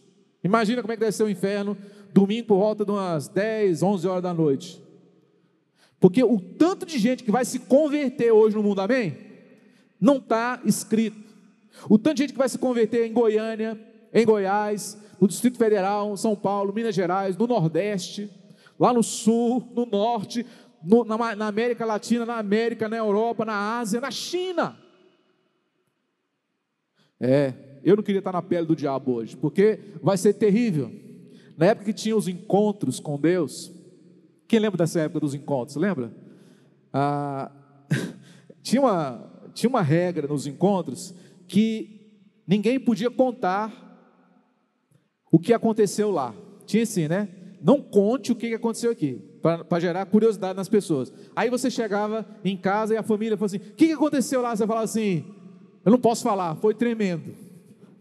Imagina 0.43 0.81
como 0.81 0.91
é 0.91 0.95
que 0.95 1.01
deve 1.01 1.11
ser 1.11 1.23
o 1.23 1.29
inferno 1.29 1.77
domingo 2.13 2.47
por 2.47 2.57
volta 2.57 2.83
de 2.83 2.91
umas 2.91 3.27
10, 3.27 3.83
11 3.83 4.07
horas 4.07 4.23
da 4.23 4.33
noite. 4.33 4.81
Porque 5.99 6.23
o 6.23 6.39
tanto 6.39 6.85
de 6.85 6.97
gente 6.97 7.23
que 7.23 7.31
vai 7.31 7.45
se 7.45 7.59
converter 7.59 8.31
hoje 8.31 8.55
no 8.55 8.63
mundo, 8.63 8.81
amém? 8.81 9.15
Não 9.99 10.17
está 10.17 10.59
escrito. 10.65 11.17
O 11.87 11.97
tanto 11.97 12.15
de 12.15 12.23
gente 12.23 12.33
que 12.33 12.39
vai 12.39 12.49
se 12.49 12.57
converter 12.57 13.05
em 13.05 13.13
Goiânia, 13.13 13.79
em 14.13 14.25
Goiás, 14.25 14.97
no 15.19 15.27
Distrito 15.27 15.57
Federal, 15.57 16.17
São 16.17 16.35
Paulo, 16.35 16.73
Minas 16.73 16.95
Gerais, 16.95 17.37
no 17.37 17.47
Nordeste, 17.47 18.29
lá 18.79 18.91
no 18.91 19.03
Sul, 19.03 19.63
no 19.75 19.85
Norte, 19.85 20.45
no, 20.83 21.03
na, 21.03 21.35
na 21.35 21.47
América 21.47 21.85
Latina, 21.85 22.25
na 22.25 22.37
América, 22.37 22.87
na 22.87 22.97
Europa, 22.97 23.45
na 23.45 23.79
Ásia, 23.79 24.01
na 24.01 24.11
China. 24.11 24.77
É, 27.19 27.53
eu 27.83 27.95
não 27.95 28.03
queria 28.03 28.19
estar 28.19 28.31
na 28.31 28.41
pele 28.41 28.65
do 28.65 28.75
diabo 28.75 29.13
hoje, 29.13 29.35
porque 29.37 29.79
vai 30.01 30.17
ser 30.17 30.33
terrível. 30.33 30.91
Na 31.57 31.67
época 31.67 31.85
que 31.85 31.93
tinha 31.93 32.15
os 32.15 32.27
encontros 32.27 32.99
com 32.99 33.19
Deus, 33.19 33.71
quem 34.47 34.59
lembra 34.59 34.79
dessa 34.79 35.01
época 35.01 35.19
dos 35.19 35.33
encontros? 35.33 35.75
Lembra? 35.75 36.11
Ah, 36.91 37.51
tinha, 38.61 38.81
uma, 38.81 39.49
tinha 39.53 39.69
uma 39.69 39.81
regra 39.81 40.27
nos 40.27 40.47
encontros 40.47 41.13
que 41.47 42.21
ninguém 42.47 42.79
podia 42.79 43.09
contar 43.11 43.71
o 45.31 45.39
que 45.39 45.53
aconteceu 45.53 46.11
lá. 46.11 46.33
Tinha 46.65 46.83
assim, 46.83 47.07
né? 47.07 47.29
Não 47.61 47.81
conte 47.81 48.31
o 48.31 48.35
que 48.35 48.53
aconteceu 48.53 48.91
aqui 48.91 49.21
para 49.41 49.79
gerar 49.79 50.05
curiosidade 50.07 50.55
nas 50.55 50.67
pessoas. 50.67 51.13
Aí 51.35 51.49
você 51.49 51.69
chegava 51.69 52.25
em 52.43 52.57
casa 52.57 52.93
e 52.93 52.97
a 52.97 53.03
família 53.03 53.37
falou 53.37 53.47
assim: 53.47 53.57
O 53.57 53.75
que, 53.75 53.87
que 53.87 53.93
aconteceu 53.93 54.41
lá? 54.41 54.55
Você 54.55 54.65
falava 54.65 54.85
assim: 54.85 55.25
Eu 55.85 55.91
não 55.91 55.99
posso 55.99 56.23
falar, 56.23 56.55
foi 56.55 56.73
tremendo. 56.73 57.33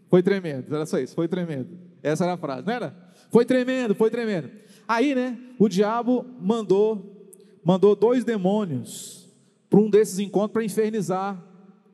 Foi 0.09 0.21
tremendo, 0.21 0.75
era 0.75 0.85
só 0.85 0.99
isso, 0.99 1.15
foi 1.15 1.27
tremendo. 1.27 1.69
Essa 2.03 2.25
era 2.25 2.33
a 2.33 2.37
frase, 2.37 2.65
não 2.65 2.73
era? 2.73 2.93
Foi 3.29 3.45
tremendo, 3.45 3.95
foi 3.95 4.09
tremendo. 4.09 4.49
Aí, 4.87 5.15
né, 5.15 5.37
o 5.57 5.69
diabo 5.69 6.25
mandou, 6.39 7.29
mandou 7.63 7.95
dois 7.95 8.25
demônios 8.25 9.31
para 9.69 9.79
um 9.79 9.89
desses 9.89 10.19
encontros 10.19 10.51
para 10.51 10.65
infernizar 10.65 11.41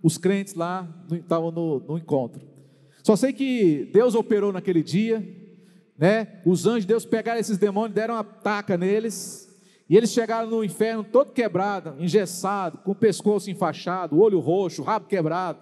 os 0.02 0.18
crentes 0.18 0.56
lá, 0.56 0.88
estavam 1.12 1.52
no, 1.52 1.80
no 1.80 1.98
encontro. 1.98 2.42
Só 3.04 3.16
sei 3.16 3.34
que 3.34 3.88
Deus 3.94 4.16
operou 4.16 4.52
naquele 4.52 4.82
dia, 4.82 5.24
né? 5.98 6.42
Os 6.46 6.66
anjos 6.66 6.82
de 6.82 6.88
Deus 6.88 7.06
pegaram 7.06 7.40
esses 7.40 7.58
demônios, 7.58 7.96
deram 7.96 8.14
uma 8.14 8.24
taca 8.24 8.78
neles, 8.78 9.48
e 9.90 9.96
eles 9.96 10.12
chegaram 10.12 10.50
no 10.50 10.64
inferno 10.64 11.04
todo 11.04 11.32
quebrado, 11.32 11.96
engessado, 11.98 12.78
com 12.80 12.92
o 12.92 12.96
pescoço 12.96 13.50
enfaixado, 13.50 14.20
olho 14.20 14.40
roxo, 14.40 14.84
rabo 14.84 15.08
quebrado. 15.08 15.60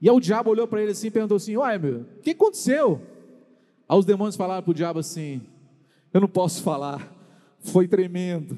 E 0.00 0.08
aí 0.08 0.14
o 0.14 0.20
diabo 0.20 0.50
olhou 0.50 0.68
para 0.68 0.82
ele 0.82 0.92
assim 0.92 1.08
e 1.08 1.10
perguntou 1.10 1.36
assim: 1.36 1.56
Uai, 1.56 1.78
meu, 1.78 2.00
o 2.00 2.20
que 2.22 2.30
aconteceu? 2.30 3.00
Aí 3.88 3.98
os 3.98 4.04
demônios 4.04 4.36
falaram 4.36 4.62
para 4.62 4.70
o 4.70 4.74
diabo 4.74 4.98
assim: 4.98 5.40
Eu 6.12 6.20
não 6.20 6.28
posso 6.28 6.62
falar, 6.62 7.12
foi 7.60 7.88
tremendo. 7.88 8.56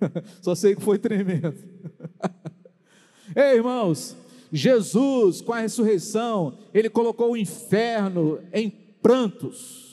Só 0.40 0.54
sei 0.54 0.74
que 0.74 0.82
foi 0.82 0.98
tremendo. 0.98 1.54
Ei, 3.36 3.56
irmãos, 3.56 4.16
Jesus, 4.52 5.40
com 5.40 5.52
a 5.52 5.60
ressurreição, 5.60 6.58
ele 6.74 6.90
colocou 6.90 7.32
o 7.32 7.36
inferno 7.36 8.40
em 8.52 8.70
prantos. 8.70 9.91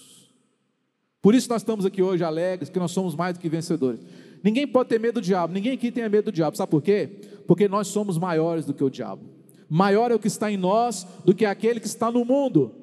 Por 1.22 1.36
isso 1.36 1.50
nós 1.50 1.62
estamos 1.62 1.86
aqui 1.86 2.02
hoje 2.02 2.24
alegres, 2.24 2.70
que 2.70 2.80
nós 2.80 2.92
somos 2.92 3.16
mais 3.16 3.34
do 3.34 3.40
que 3.40 3.50
vencedores. 3.50 4.00
Ninguém 4.44 4.66
pode 4.66 4.90
ter 4.90 5.00
medo 5.00 5.16
do 5.16 5.22
diabo, 5.22 5.54
ninguém 5.54 5.74
aqui 5.74 5.92
tem 5.92 6.08
medo 6.08 6.26
do 6.26 6.32
diabo, 6.32 6.56
sabe 6.56 6.72
por 6.72 6.82
quê? 6.82 7.10
Porque 7.46 7.68
nós 7.68 7.88
somos 7.88 8.18
maiores 8.18 8.66
do 8.66 8.74
que 8.74 8.84
o 8.84 8.90
diabo. 8.90 9.24
Maior 9.70 10.12
é 10.12 10.16
o 10.16 10.20
que 10.20 10.28
está 10.28 10.52
em 10.52 10.58
nós 10.58 11.06
do 11.26 11.36
que 11.36 11.46
aquele 11.46 11.80
que 11.80 11.88
está 11.88 12.10
no 12.10 12.24
mundo. 12.24 12.74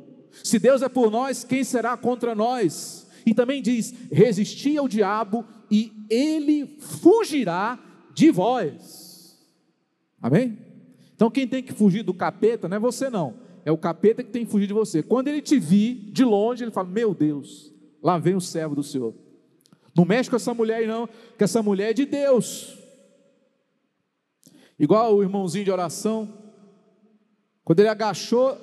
Se 0.44 0.58
Deus 0.58 0.82
é 0.82 0.88
por 0.88 1.10
nós, 1.10 1.44
quem 1.44 1.64
será 1.64 1.96
contra 1.96 2.34
nós? 2.34 3.06
E 3.24 3.34
também 3.34 3.62
diz: 3.62 3.92
resisti 4.12 4.76
ao 4.76 4.86
diabo 4.86 5.44
e 5.70 5.92
ele 6.08 6.76
fugirá 6.78 7.78
de 8.14 8.30
vós. 8.30 9.36
Amém? 10.20 10.58
Então 11.14 11.30
quem 11.30 11.48
tem 11.48 11.62
que 11.62 11.72
fugir 11.72 12.02
do 12.02 12.14
capeta 12.14 12.68
não 12.68 12.76
é 12.76 12.80
você 12.80 13.08
não, 13.08 13.34
é 13.64 13.72
o 13.72 13.78
capeta 13.78 14.22
que 14.22 14.30
tem 14.30 14.44
que 14.44 14.50
fugir 14.50 14.66
de 14.66 14.74
você. 14.74 15.02
Quando 15.02 15.28
ele 15.28 15.40
te 15.40 15.58
vir 15.58 16.10
de 16.12 16.24
longe, 16.24 16.62
ele 16.62 16.70
fala: 16.70 16.88
Meu 16.88 17.14
Deus, 17.14 17.72
Lá 18.06 18.18
vem 18.18 18.36
o 18.36 18.40
servo 18.40 18.76
do 18.76 18.84
Senhor. 18.84 19.12
Não 19.92 20.04
mexe 20.04 20.30
com 20.30 20.36
essa 20.36 20.54
mulher 20.54 20.76
aí, 20.76 20.86
não, 20.86 21.08
que 21.36 21.42
essa 21.42 21.60
mulher 21.60 21.90
é 21.90 21.92
de 21.92 22.06
Deus. 22.06 22.78
Igual 24.78 25.16
o 25.16 25.24
irmãozinho 25.24 25.64
de 25.64 25.72
oração, 25.72 26.32
quando 27.64 27.80
ele 27.80 27.88
agachou 27.88 28.56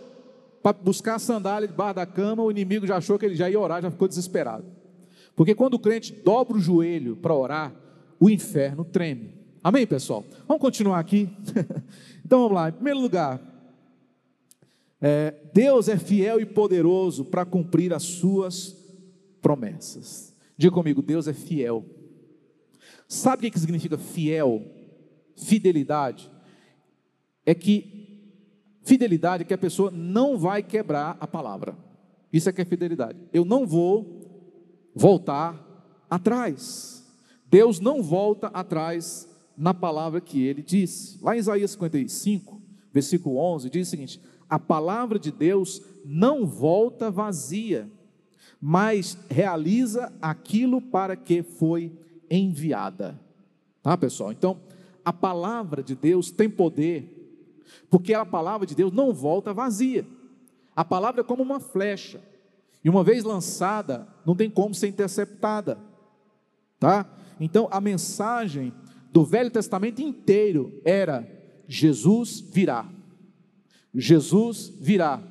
para 0.63 0.71
buscar 0.71 1.15
a 1.15 1.19
sandália 1.19 1.67
debaixo 1.67 1.95
da 1.95 2.05
cama, 2.05 2.41
o 2.41 2.49
inimigo 2.49 2.87
já 2.87 2.95
achou 2.95 3.19
que 3.19 3.25
ele 3.25 3.35
já 3.35 3.49
ia 3.49 3.59
orar, 3.59 3.81
já 3.81 3.91
ficou 3.91 4.07
desesperado. 4.07 4.65
Porque 5.35 5.53
quando 5.53 5.73
o 5.73 5.79
crente 5.79 6.13
dobra 6.13 6.55
o 6.55 6.61
joelho 6.61 7.17
para 7.17 7.35
orar, 7.35 7.75
o 8.21 8.29
inferno 8.29 8.85
treme. 8.85 9.33
Amém, 9.61 9.85
pessoal? 9.85 10.23
Vamos 10.47 10.61
continuar 10.61 10.99
aqui. 10.99 11.27
então 12.23 12.43
vamos 12.43 12.53
lá. 12.53 12.69
Em 12.69 12.73
primeiro 12.73 13.01
lugar, 13.01 13.41
é, 15.01 15.33
Deus 15.53 15.89
é 15.89 15.97
fiel 15.97 16.39
e 16.39 16.45
poderoso 16.45 17.25
para 17.25 17.43
cumprir 17.43 17.93
as 17.93 18.03
suas 18.03 18.67
promessas. 18.69 18.82
Diga 20.57 20.73
comigo, 20.73 21.01
Deus 21.01 21.27
é 21.27 21.33
fiel. 21.33 21.85
Sabe 23.07 23.47
o 23.47 23.51
que 23.51 23.59
significa 23.59 23.97
fiel? 23.97 24.63
Fidelidade? 25.35 26.31
É 27.45 27.53
que 27.53 28.21
fidelidade 28.83 29.43
é 29.43 29.45
que 29.45 29.53
a 29.53 29.57
pessoa 29.57 29.91
não 29.91 30.37
vai 30.37 30.63
quebrar 30.63 31.17
a 31.19 31.27
palavra. 31.27 31.77
Isso 32.31 32.49
é 32.49 32.53
que 32.53 32.61
é 32.61 32.65
fidelidade. 32.65 33.19
Eu 33.31 33.45
não 33.45 33.67
vou 33.67 34.23
voltar 34.95 35.63
atrás. 36.09 37.03
Deus 37.49 37.79
não 37.79 38.01
volta 38.01 38.47
atrás 38.47 39.29
na 39.55 39.73
palavra 39.73 40.19
que 40.19 40.43
ele 40.43 40.63
diz. 40.63 41.19
Lá 41.21 41.35
em 41.35 41.39
Isaías 41.39 41.71
55, 41.71 42.61
versículo 42.91 43.37
11, 43.37 43.69
diz 43.69 43.87
o 43.87 43.91
seguinte: 43.91 44.21
A 44.49 44.57
palavra 44.57 45.19
de 45.19 45.31
Deus 45.31 45.81
não 46.03 46.45
volta 46.45 47.11
vazia, 47.11 47.89
mas 48.65 49.17
realiza 49.29 50.09
aquilo 50.21 50.81
para 50.81 51.17
que 51.17 51.43
foi 51.43 51.91
enviada. 52.31 53.19
Tá, 53.81 53.97
pessoal? 53.97 54.31
Então, 54.31 54.57
a 55.03 55.11
palavra 55.11 55.83
de 55.83 55.93
Deus 55.93 56.31
tem 56.31 56.49
poder, 56.49 57.59
porque 57.89 58.13
a 58.13 58.25
palavra 58.25 58.65
de 58.65 58.73
Deus 58.73 58.93
não 58.93 59.13
volta 59.13 59.53
vazia. 59.53 60.07
A 60.73 60.85
palavra 60.85 61.19
é 61.19 61.23
como 61.25 61.43
uma 61.43 61.59
flecha, 61.59 62.21
e 62.81 62.89
uma 62.89 63.03
vez 63.03 63.25
lançada, 63.25 64.07
não 64.25 64.33
tem 64.33 64.49
como 64.49 64.73
ser 64.73 64.87
interceptada. 64.87 65.77
Tá? 66.79 67.05
Então, 67.41 67.67
a 67.69 67.81
mensagem 67.81 68.71
do 69.11 69.25
Velho 69.25 69.51
Testamento 69.51 70.01
inteiro 70.01 70.81
era: 70.85 71.27
Jesus 71.67 72.39
virá. 72.39 72.89
Jesus 73.93 74.71
virá. 74.79 75.21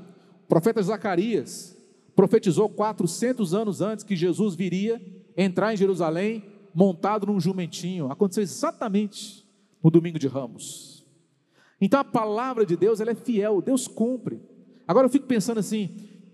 O 0.44 0.48
profeta 0.48 0.82
Zacarias 0.82 1.71
profetizou 2.14 2.68
400 2.68 3.54
anos 3.54 3.80
antes 3.80 4.04
que 4.04 4.16
Jesus 4.16 4.54
viria 4.54 5.00
entrar 5.36 5.72
em 5.72 5.76
Jerusalém 5.76 6.44
montado 6.74 7.26
num 7.26 7.40
jumentinho. 7.40 8.10
Aconteceu 8.10 8.42
exatamente 8.42 9.46
no 9.82 9.90
domingo 9.90 10.18
de 10.18 10.28
Ramos. 10.28 11.04
Então 11.80 11.98
a 11.98 12.04
palavra 12.04 12.64
de 12.64 12.76
Deus 12.76 13.00
ela 13.00 13.10
é 13.10 13.14
fiel, 13.14 13.60
Deus 13.60 13.88
cumpre. 13.88 14.40
Agora 14.86 15.06
eu 15.06 15.10
fico 15.10 15.26
pensando 15.26 15.58
assim: 15.58 15.86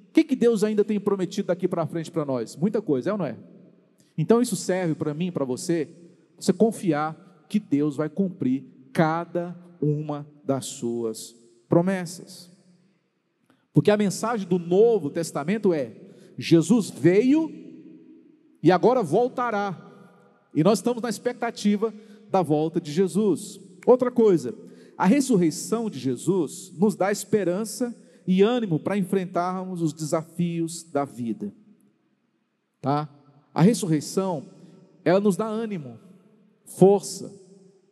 o 0.09 0.13
que, 0.13 0.25
que 0.25 0.37
Deus 0.37 0.63
ainda 0.63 0.85
tem 0.85 1.01
prometido 1.01 1.49
daqui 1.49 1.67
para 1.67 1.87
frente 1.87 2.11
para 2.11 2.25
nós? 2.25 2.57
Muita 2.57 2.83
coisa, 2.83 3.11
é 3.11 3.13
ou 3.13 3.19
não 3.19 3.27
é? 3.27 3.37
Então 4.17 4.43
isso 4.43 4.57
serve 4.57 4.95
para 4.95 5.15
mim, 5.15 5.31
para 5.31 5.45
você, 5.45 5.89
você 6.39 6.53
confiar 6.53 7.47
que 7.49 7.59
Deus 7.59 7.97
vai 7.97 8.09
cumprir 8.09 8.65
cada 8.93 9.57
uma 9.81 10.27
das 10.45 10.67
suas 10.67 11.35
promessas. 11.69 12.51
Porque 13.79 13.93
a 13.93 13.97
mensagem 13.97 14.45
do 14.45 14.59
Novo 14.59 15.09
Testamento 15.09 15.73
é: 15.73 15.93
Jesus 16.37 16.91
veio 16.91 17.49
e 18.61 18.73
agora 18.73 19.05
voltará. 19.05 19.81
E 20.53 20.65
nós 20.65 20.81
estamos 20.81 21.01
na 21.01 21.09
expectativa 21.09 21.95
da 22.29 22.43
volta 22.43 22.81
de 22.81 22.91
Jesus. 22.91 23.61
Outra 23.87 24.11
coisa, 24.11 24.53
a 24.97 25.07
ressurreição 25.07 25.89
de 25.89 25.97
Jesus 25.97 26.73
nos 26.77 26.97
dá 26.97 27.13
esperança 27.13 27.97
e 28.27 28.43
ânimo 28.43 28.81
para 28.81 28.99
enfrentarmos 28.99 29.81
os 29.81 29.93
desafios 29.93 30.83
da 30.83 31.05
vida. 31.05 31.55
Tá? 32.81 33.09
A 33.55 33.63
ressurreição, 33.63 34.45
ela 35.05 35.21
nos 35.21 35.37
dá 35.37 35.47
ânimo, 35.47 36.01
força, 36.65 37.33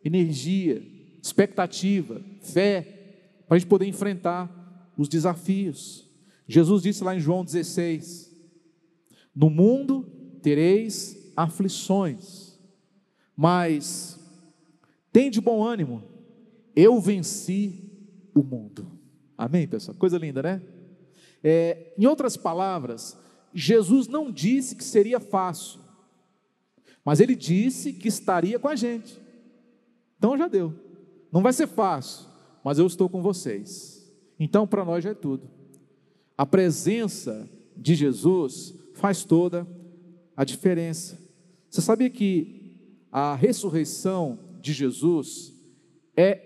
energia, 0.03 0.83
expectativa, 1.23 2.21
fé, 2.41 2.81
para 3.47 3.55
a 3.55 3.57
gente 3.57 3.69
poder 3.69 3.85
enfrentar 3.85 4.56
os 4.97 5.07
desafios. 5.07 6.09
Jesus 6.47 6.81
disse 6.81 7.03
lá 7.03 7.15
em 7.15 7.19
João 7.19 7.45
16: 7.45 8.35
No 9.35 9.49
mundo 9.49 10.03
tereis 10.41 11.31
aflições, 11.35 12.57
mas 13.35 14.19
tem 15.11 15.29
de 15.29 15.39
bom 15.39 15.63
ânimo, 15.63 16.03
eu 16.75 16.99
venci 16.99 17.83
o 18.33 18.43
mundo. 18.43 18.91
Amém, 19.37 19.67
pessoal? 19.67 19.95
Coisa 19.97 20.17
linda, 20.17 20.41
né? 20.41 20.61
É, 21.43 21.93
em 21.97 22.05
outras 22.05 22.35
palavras, 22.35 23.17
Jesus 23.53 24.07
não 24.07 24.31
disse 24.31 24.75
que 24.75 24.83
seria 24.83 25.19
fácil, 25.19 25.79
mas 27.05 27.19
ele 27.19 27.35
disse 27.35 27.93
que 27.93 28.07
estaria 28.07 28.57
com 28.57 28.67
a 28.67 28.75
gente. 28.75 29.19
Então 30.17 30.37
já 30.37 30.47
deu. 30.47 30.73
Não 31.31 31.41
vai 31.41 31.53
ser 31.53 31.67
fácil, 31.67 32.25
mas 32.63 32.79
eu 32.79 32.87
estou 32.87 33.07
com 33.07 33.21
vocês. 33.21 33.96
Então 34.39 34.67
para 34.67 34.85
nós 34.85 35.03
já 35.03 35.11
é 35.11 35.15
tudo. 35.15 35.49
A 36.37 36.45
presença 36.45 37.49
de 37.75 37.95
Jesus 37.95 38.75
faz 38.93 39.23
toda 39.23 39.67
a 40.35 40.43
diferença. 40.43 41.17
Você 41.69 41.81
sabia 41.81 42.09
que 42.09 42.75
a 43.11 43.35
ressurreição 43.35 44.39
de 44.61 44.73
Jesus 44.73 45.53
é 46.15 46.41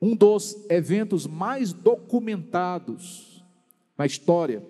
um 0.00 0.14
dos 0.14 0.66
eventos 0.68 1.26
mais 1.26 1.72
documentados 1.72 3.44
na 3.96 4.06
história? 4.06 4.62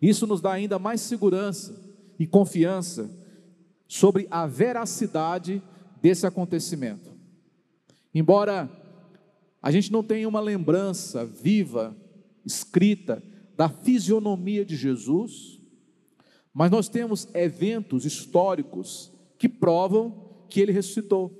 Isso 0.00 0.26
nos 0.26 0.40
dá 0.40 0.52
ainda 0.52 0.78
mais 0.78 1.00
segurança 1.00 1.78
e 2.18 2.26
confiança 2.26 3.10
sobre 3.86 4.26
a 4.30 4.46
veracidade 4.46 5.62
desse 6.00 6.26
acontecimento. 6.26 7.10
Embora 8.14 8.70
a 9.62 9.70
gente 9.70 9.92
não 9.92 10.02
tenha 10.02 10.28
uma 10.28 10.40
lembrança 10.40 11.24
viva, 11.24 11.96
escrita, 12.44 13.22
da 13.56 13.68
fisionomia 13.68 14.64
de 14.64 14.76
Jesus, 14.76 15.60
mas 16.52 16.70
nós 16.70 16.88
temos 16.88 17.28
eventos 17.34 18.04
históricos 18.04 19.12
que 19.38 19.48
provam 19.48 20.44
que 20.48 20.60
ele 20.60 20.72
ressuscitou. 20.72 21.36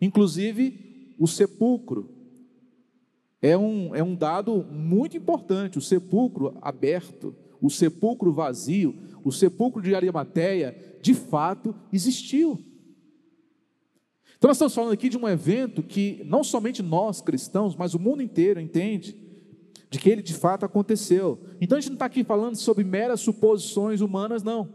Inclusive, 0.00 1.14
o 1.18 1.26
sepulcro 1.26 2.10
é 3.40 3.56
um, 3.56 3.94
é 3.94 4.02
um 4.02 4.14
dado 4.14 4.64
muito 4.64 5.16
importante: 5.16 5.78
o 5.78 5.82
sepulcro 5.82 6.58
aberto 6.60 7.34
o 7.60 7.68
sepulcro 7.68 8.32
vazio, 8.32 8.94
o 9.22 9.30
sepulcro 9.30 9.82
de 9.82 9.94
Arimateia, 9.94 10.76
de 11.02 11.14
fato 11.14 11.74
existiu. 11.92 12.58
Então 14.40 14.48
nós 14.48 14.56
estamos 14.56 14.74
falando 14.74 14.92
aqui 14.94 15.10
de 15.10 15.18
um 15.18 15.28
evento 15.28 15.82
que 15.82 16.22
não 16.24 16.42
somente 16.42 16.82
nós 16.82 17.20
cristãos, 17.20 17.76
mas 17.76 17.92
o 17.92 17.98
mundo 17.98 18.22
inteiro 18.22 18.58
entende 18.58 19.14
de 19.90 19.98
que 19.98 20.08
ele 20.08 20.22
de 20.22 20.32
fato 20.32 20.64
aconteceu. 20.64 21.38
Então 21.60 21.76
a 21.76 21.80
gente 21.82 21.90
não 21.90 21.96
está 21.96 22.06
aqui 22.06 22.24
falando 22.24 22.56
sobre 22.56 22.82
meras 22.82 23.20
suposições 23.20 24.00
humanas, 24.00 24.42
não. 24.42 24.74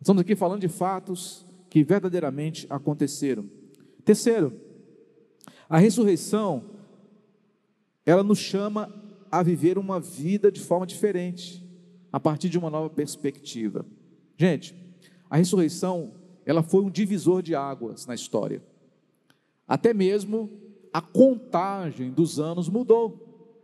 Estamos 0.00 0.22
aqui 0.22 0.34
falando 0.34 0.62
de 0.62 0.68
fatos 0.68 1.44
que 1.68 1.84
verdadeiramente 1.84 2.66
aconteceram. 2.70 3.44
Terceiro, 4.02 4.58
a 5.68 5.76
ressurreição, 5.76 6.70
ela 8.06 8.22
nos 8.22 8.38
chama 8.38 8.90
a 9.30 9.42
viver 9.42 9.76
uma 9.76 10.00
vida 10.00 10.50
de 10.50 10.58
forma 10.58 10.86
diferente 10.86 11.62
a 12.10 12.18
partir 12.18 12.48
de 12.48 12.58
uma 12.58 12.70
nova 12.70 12.88
perspectiva. 12.88 13.84
Gente, 14.38 14.74
a 15.28 15.36
ressurreição, 15.36 16.14
ela 16.46 16.62
foi 16.62 16.82
um 16.82 16.90
divisor 16.90 17.42
de 17.42 17.54
águas 17.54 18.06
na 18.06 18.14
história. 18.14 18.69
Até 19.70 19.94
mesmo 19.94 20.50
a 20.92 21.00
contagem 21.00 22.10
dos 22.10 22.40
anos 22.40 22.68
mudou. 22.68 23.54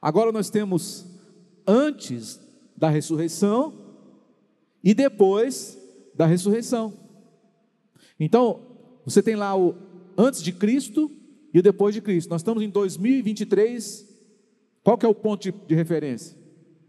Agora 0.00 0.32
nós 0.32 0.50
temos 0.50 1.06
antes 1.66 2.40
da 2.76 2.88
ressurreição 2.88 3.74
e 4.82 4.94
depois 4.94 5.78
da 6.14 6.24
ressurreição. 6.24 6.94
Então, 8.18 8.60
você 9.04 9.22
tem 9.22 9.36
lá 9.36 9.54
o 9.56 9.74
antes 10.16 10.42
de 10.42 10.52
Cristo 10.52 11.10
e 11.52 11.58
o 11.58 11.62
depois 11.62 11.94
de 11.94 12.00
Cristo. 12.00 12.30
Nós 12.30 12.40
estamos 12.40 12.62
em 12.62 12.70
2023. 12.70 14.16
Qual 14.82 14.96
que 14.96 15.04
é 15.04 15.08
o 15.08 15.14
ponto 15.14 15.42
de, 15.42 15.52
de 15.52 15.74
referência? 15.74 16.36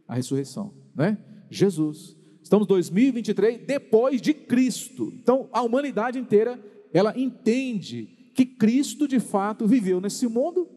a 0.08 0.16
ressurreição, 0.16 0.74
né? 0.96 1.18
Jesus. 1.50 2.16
Estamos 2.42 2.66
2023 2.68 3.66
depois 3.66 4.22
de 4.22 4.34
Cristo. 4.34 5.12
Então, 5.14 5.50
a 5.52 5.62
humanidade 5.62 6.18
inteira, 6.18 6.58
ela 6.98 7.18
entende 7.18 8.32
que 8.34 8.46
Cristo 8.46 9.08
de 9.08 9.20
fato 9.20 9.68
viveu 9.68 10.00
nesse 10.00 10.28
mundo 10.28 10.68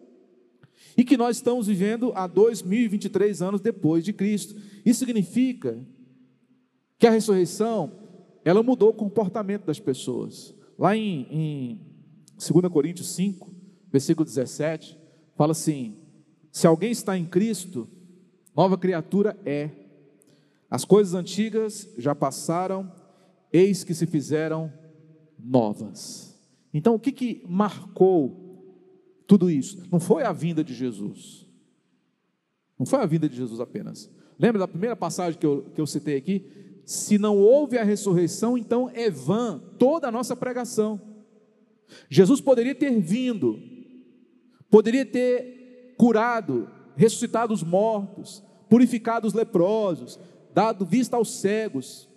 e 0.96 1.04
que 1.04 1.16
nós 1.16 1.36
estamos 1.36 1.66
vivendo 1.66 2.12
há 2.14 2.26
2023 2.26 3.42
anos 3.42 3.60
depois 3.60 4.04
de 4.04 4.12
Cristo. 4.12 4.54
Isso 4.84 5.00
significa 5.00 5.78
que 6.98 7.06
a 7.06 7.10
ressurreição, 7.10 7.92
ela 8.44 8.62
mudou 8.62 8.90
o 8.90 8.94
comportamento 8.94 9.64
das 9.64 9.78
pessoas. 9.78 10.54
Lá 10.78 10.96
em, 10.96 11.26
em 11.30 11.80
2 12.36 12.72
Coríntios 12.72 13.14
5, 13.14 13.50
versículo 13.90 14.24
17, 14.24 14.98
fala 15.36 15.52
assim: 15.52 15.96
se 16.50 16.66
alguém 16.66 16.90
está 16.90 17.16
em 17.16 17.24
Cristo, 17.24 17.88
Nova 18.54 18.76
criatura 18.76 19.38
é. 19.46 19.70
As 20.70 20.84
coisas 20.84 21.14
antigas 21.14 21.88
já 21.96 22.14
passaram, 22.14 22.92
eis 23.52 23.82
que 23.82 23.94
se 23.94 24.06
fizeram 24.06 24.72
novas. 25.44 26.38
Então, 26.72 26.94
o 26.94 27.00
que, 27.00 27.12
que 27.12 27.44
marcou 27.48 29.24
tudo 29.26 29.50
isso? 29.50 29.82
Não 29.90 30.00
foi 30.00 30.24
a 30.24 30.32
vinda 30.32 30.62
de 30.62 30.74
Jesus. 30.74 31.46
Não 32.78 32.86
foi 32.86 33.00
a 33.00 33.06
vinda 33.06 33.28
de 33.28 33.36
Jesus 33.36 33.60
apenas. 33.60 34.10
Lembra 34.38 34.60
da 34.60 34.68
primeira 34.68 34.96
passagem 34.96 35.38
que 35.38 35.46
eu, 35.46 35.66
que 35.74 35.80
eu 35.80 35.86
citei 35.86 36.16
aqui? 36.16 36.46
se 36.90 37.18
não 37.18 37.38
houve 37.38 37.78
a 37.78 37.84
ressurreição, 37.84 38.58
então 38.58 38.90
é 38.92 39.08
vã 39.08 39.62
toda 39.78 40.08
a 40.08 40.10
nossa 40.10 40.34
pregação. 40.34 41.00
Jesus 42.08 42.40
poderia 42.40 42.74
ter 42.74 42.98
vindo, 43.00 43.60
poderia 44.68 45.06
ter 45.06 45.94
curado, 45.96 46.68
ressuscitado 46.96 47.54
os 47.54 47.62
mortos, 47.62 48.42
purificado 48.68 49.24
os 49.24 49.34
leprosos, 49.34 50.18
dado 50.52 50.84
vista 50.84 51.16
aos 51.16 51.32
cegos, 51.40 52.08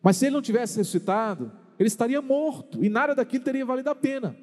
mas 0.00 0.16
se 0.16 0.26
ele 0.26 0.36
não 0.36 0.42
tivesse 0.42 0.76
ressuscitado, 0.76 1.50
ele 1.82 1.88
estaria 1.88 2.22
morto 2.22 2.84
e 2.84 2.88
nada 2.88 3.14
daquilo 3.14 3.44
teria 3.44 3.64
valido 3.64 3.90
a 3.90 3.94
pena. 3.94 4.36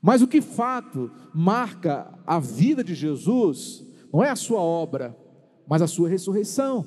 Mas 0.00 0.22
o 0.22 0.28
que 0.28 0.40
fato 0.40 1.10
marca 1.34 2.12
a 2.26 2.38
vida 2.38 2.82
de 2.82 2.94
Jesus 2.94 3.84
não 4.12 4.22
é 4.22 4.30
a 4.30 4.36
sua 4.36 4.60
obra, 4.60 5.16
mas 5.66 5.82
a 5.82 5.86
sua 5.86 6.08
ressurreição. 6.08 6.86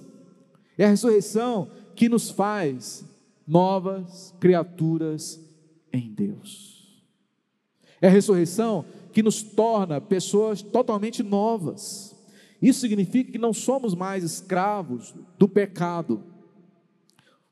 É 0.78 0.86
a 0.86 0.90
ressurreição 0.90 1.70
que 1.96 2.10
nos 2.10 2.30
faz 2.30 3.06
novas 3.46 4.34
criaturas 4.40 5.40
em 5.92 6.12
Deus. 6.12 7.04
É 8.02 8.08
a 8.08 8.12
ressurreição 8.12 8.86
que 9.14 9.22
nos 9.22 9.44
torna 9.44 10.02
pessoas 10.02 10.62
totalmente 10.62 11.22
novas. 11.22 12.16
Isso 12.62 12.80
significa 12.80 13.32
que 13.32 13.38
não 13.38 13.54
somos 13.54 13.94
mais 13.94 14.24
escravos 14.24 15.14
do 15.38 15.48
pecado, 15.48 16.24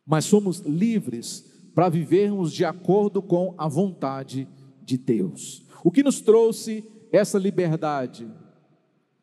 mas 0.06 0.26
somos 0.26 0.60
livres 0.60 1.49
para 1.80 1.88
vivermos 1.88 2.52
de 2.52 2.66
acordo 2.66 3.22
com 3.22 3.56
a 3.58 3.66
vontade 3.66 4.46
de 4.84 4.98
Deus. 4.98 5.66
O 5.82 5.90
que 5.90 6.04
nos 6.04 6.20
trouxe 6.20 6.84
essa 7.10 7.40
liberdade? 7.40 8.30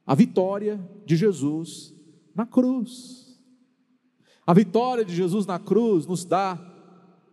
A 0.06 0.14
vitória 0.14 0.80
de 1.04 1.16
Jesus 1.16 1.94
na 2.34 2.46
cruz. 2.46 3.38
A 4.46 4.54
vitória 4.54 5.04
de 5.04 5.14
Jesus 5.14 5.44
na 5.44 5.58
cruz 5.58 6.06
nos 6.06 6.24
dá 6.24 6.58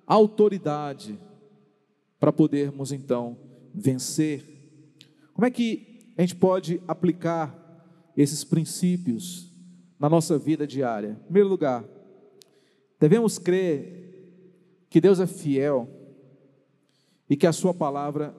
autoridade 0.06 1.18
para 2.20 2.34
podermos 2.34 2.92
então 2.92 3.38
vencer. 3.74 4.44
Como 5.34 5.46
é 5.46 5.50
que 5.50 6.12
a 6.18 6.22
gente 6.22 6.36
pode 6.36 6.82
aplicar 6.86 7.58
esses 8.18 8.44
princípios 8.44 9.50
na 9.98 10.10
nossa 10.10 10.38
vida 10.38 10.68
diária? 10.68 11.18
Em 11.22 11.24
primeiro 11.24 11.48
lugar, 11.48 11.86
devemos 13.00 13.40
crer 13.40 14.03
que 14.94 15.02
Deus 15.02 15.20
é 15.20 15.26
fiel 15.26 15.90
e 17.28 17.36
que 17.36 17.48
a 17.48 17.52
Sua 17.52 17.74
palavra 17.74 18.32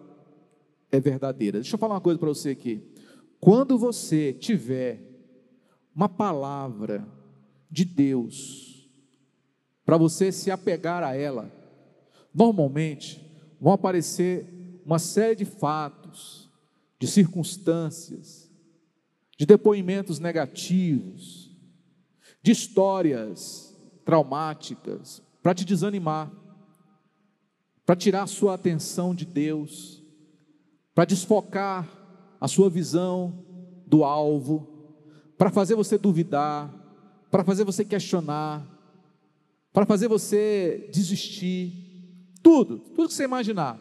é 0.88 1.00
verdadeira. 1.00 1.58
Deixa 1.58 1.74
eu 1.74 1.78
falar 1.80 1.94
uma 1.94 2.00
coisa 2.00 2.16
para 2.16 2.28
você 2.28 2.50
aqui. 2.50 2.80
Quando 3.40 3.76
você 3.76 4.32
tiver 4.32 5.02
uma 5.92 6.08
palavra 6.08 7.04
de 7.68 7.84
Deus, 7.84 8.88
para 9.84 9.96
você 9.96 10.30
se 10.30 10.48
apegar 10.48 11.02
a 11.02 11.16
ela, 11.16 11.50
normalmente 12.32 13.20
vão 13.60 13.72
aparecer 13.72 14.80
uma 14.86 15.00
série 15.00 15.34
de 15.34 15.44
fatos, 15.44 16.48
de 17.00 17.08
circunstâncias, 17.08 18.48
de 19.36 19.44
depoimentos 19.44 20.20
negativos, 20.20 21.50
de 22.40 22.52
histórias 22.52 23.76
traumáticas, 24.04 25.20
para 25.42 25.52
te 25.52 25.64
desanimar, 25.64 26.43
para 27.84 27.96
tirar 27.96 28.22
a 28.22 28.26
sua 28.26 28.54
atenção 28.54 29.14
de 29.14 29.24
Deus, 29.24 30.02
para 30.94 31.04
desfocar 31.04 31.88
a 32.40 32.48
sua 32.48 32.70
visão 32.70 33.44
do 33.86 34.04
alvo, 34.04 34.68
para 35.36 35.50
fazer 35.50 35.74
você 35.74 35.98
duvidar, 35.98 36.72
para 37.30 37.44
fazer 37.44 37.64
você 37.64 37.84
questionar, 37.84 38.66
para 39.72 39.84
fazer 39.84 40.08
você 40.08 40.88
desistir, 40.92 41.84
tudo, 42.42 42.78
tudo 42.78 43.08
que 43.08 43.14
você 43.14 43.24
imaginar. 43.24 43.78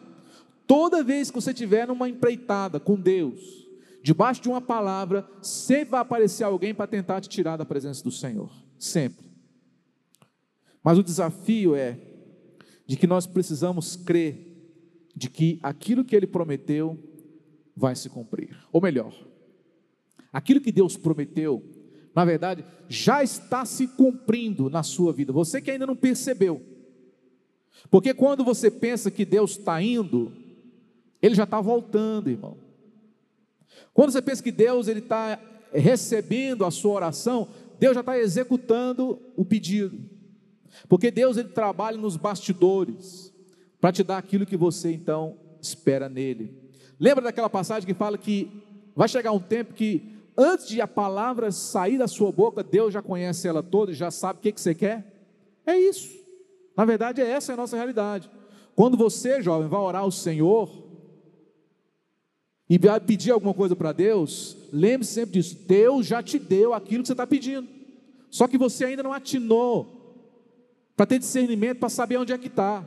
Toda 0.66 1.04
vez 1.04 1.30
que 1.30 1.40
você 1.40 1.50
estiver 1.50 1.86
numa 1.86 2.08
empreitada 2.08 2.80
com 2.80 2.96
Deus, 2.96 3.40
debaixo 4.02 4.42
de 4.42 4.48
uma 4.48 4.60
palavra, 4.60 5.28
sempre 5.40 5.90
vai 5.90 6.00
aparecer 6.00 6.44
alguém 6.44 6.74
para 6.74 6.86
tentar 6.86 7.20
te 7.20 7.28
tirar 7.28 7.56
da 7.56 7.64
presença 7.64 8.02
do 8.02 8.10
Senhor, 8.10 8.50
sempre. 8.78 9.24
Mas 10.82 10.98
o 10.98 11.02
desafio 11.02 11.74
é 11.74 11.98
de 12.86 12.96
que 12.96 13.06
nós 13.06 13.26
precisamos 13.26 13.96
crer 13.96 14.52
de 15.16 15.30
que 15.30 15.60
aquilo 15.62 16.04
que 16.04 16.16
ele 16.16 16.26
prometeu 16.26 16.98
vai 17.76 17.94
se 17.94 18.10
cumprir. 18.10 18.56
Ou 18.72 18.80
melhor, 18.80 19.14
aquilo 20.32 20.60
que 20.60 20.72
Deus 20.72 20.96
prometeu 20.96 21.62
na 22.14 22.24
verdade, 22.24 22.64
já 22.88 23.24
está 23.24 23.64
se 23.64 23.88
cumprindo 23.88 24.70
na 24.70 24.82
sua 24.82 25.12
vida. 25.12 25.32
Você 25.32 25.60
que 25.60 25.70
ainda 25.70 25.86
não 25.86 25.96
percebeu. 25.96 26.62
Porque 27.90 28.14
quando 28.14 28.44
você 28.44 28.70
pensa 28.70 29.10
que 29.10 29.24
Deus 29.24 29.52
está 29.52 29.82
indo, 29.82 30.32
Ele 31.20 31.34
já 31.34 31.42
está 31.42 31.60
voltando, 31.60 32.30
irmão. 32.30 32.56
Quando 33.92 34.12
você 34.12 34.22
pensa 34.22 34.42
que 34.42 34.52
Deus 34.52 34.86
ele 34.86 35.00
está 35.00 35.40
recebendo 35.72 36.64
a 36.64 36.70
sua 36.70 36.94
oração, 36.94 37.48
Deus 37.80 37.94
já 37.94 38.00
está 38.00 38.16
executando 38.16 39.20
o 39.36 39.44
pedido. 39.44 39.98
Porque 40.88 41.10
Deus 41.10 41.36
ele 41.36 41.48
trabalha 41.48 41.96
nos 41.96 42.16
bastidores 42.16 43.32
para 43.80 43.92
te 43.92 44.02
dar 44.02 44.18
aquilo 44.18 44.46
que 44.46 44.56
você 44.56 44.92
então 44.92 45.36
espera 45.60 46.08
nele. 46.08 46.56
Lembra 46.98 47.24
daquela 47.24 47.50
passagem 47.50 47.86
que 47.86 47.94
fala 47.94 48.16
que 48.16 48.50
vai 48.94 49.08
chegar 49.08 49.32
um 49.32 49.40
tempo 49.40 49.74
que 49.74 50.14
antes 50.36 50.66
de 50.68 50.80
a 50.80 50.86
palavra 50.86 51.50
sair 51.50 51.98
da 51.98 52.08
sua 52.08 52.30
boca, 52.32 52.62
Deus 52.62 52.92
já 52.92 53.02
conhece 53.02 53.46
ela 53.46 53.62
toda 53.62 53.92
e 53.92 53.94
já 53.94 54.10
sabe 54.10 54.38
o 54.38 54.42
que, 54.42 54.52
que 54.52 54.60
você 54.60 54.74
quer? 54.74 55.30
É 55.66 55.78
isso. 55.78 56.08
Na 56.76 56.84
verdade, 56.84 57.20
é 57.20 57.28
essa 57.28 57.52
a 57.52 57.56
nossa 57.56 57.76
realidade. 57.76 58.30
Quando 58.74 58.96
você, 58.96 59.40
jovem, 59.40 59.68
vai 59.68 59.80
orar 59.80 60.02
ao 60.02 60.10
Senhor 60.10 60.70
e 62.68 62.78
vai 62.78 62.98
pedir 63.00 63.30
alguma 63.30 63.54
coisa 63.54 63.76
para 63.76 63.92
Deus, 63.92 64.56
lembre-se 64.72 65.12
sempre 65.12 65.32
disso: 65.34 65.56
Deus 65.66 66.06
já 66.06 66.22
te 66.22 66.38
deu 66.38 66.74
aquilo 66.74 67.02
que 67.02 67.06
você 67.06 67.12
está 67.12 67.26
pedindo, 67.26 67.68
só 68.30 68.48
que 68.48 68.58
você 68.58 68.86
ainda 68.86 69.02
não 69.02 69.12
atinou 69.12 69.93
para 70.96 71.06
ter 71.06 71.18
discernimento, 71.18 71.78
para 71.78 71.88
saber 71.88 72.18
onde 72.18 72.32
é 72.32 72.38
que 72.38 72.46
está. 72.46 72.84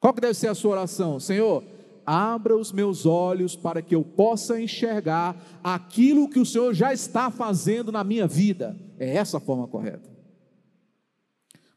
Qual 0.00 0.12
que 0.12 0.20
deve 0.20 0.34
ser 0.34 0.48
a 0.48 0.54
sua 0.54 0.72
oração? 0.72 1.20
Senhor, 1.20 1.62
abra 2.04 2.56
os 2.56 2.72
meus 2.72 3.06
olhos 3.06 3.54
para 3.54 3.80
que 3.80 3.94
eu 3.94 4.04
possa 4.04 4.60
enxergar 4.60 5.36
aquilo 5.62 6.28
que 6.28 6.40
o 6.40 6.46
Senhor 6.46 6.74
já 6.74 6.92
está 6.92 7.30
fazendo 7.30 7.92
na 7.92 8.02
minha 8.02 8.26
vida. 8.26 8.76
É 8.98 9.16
essa 9.16 9.36
a 9.36 9.40
forma 9.40 9.68
correta. 9.68 10.10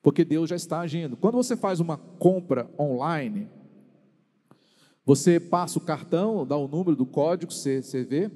Porque 0.02 0.26
Deus 0.26 0.50
já 0.50 0.56
está 0.56 0.80
agindo. 0.80 1.16
Quando 1.16 1.36
você 1.36 1.56
faz 1.56 1.80
uma 1.80 1.98
compra 1.98 2.70
online, 2.80 3.48
você 5.06 5.40
passa 5.40 5.78
o 5.78 5.82
cartão, 5.82 6.46
dá 6.46 6.58
o 6.58 6.68
número 6.68 6.96
do 6.96 7.06
código 7.06 7.54
CCV 7.54 8.32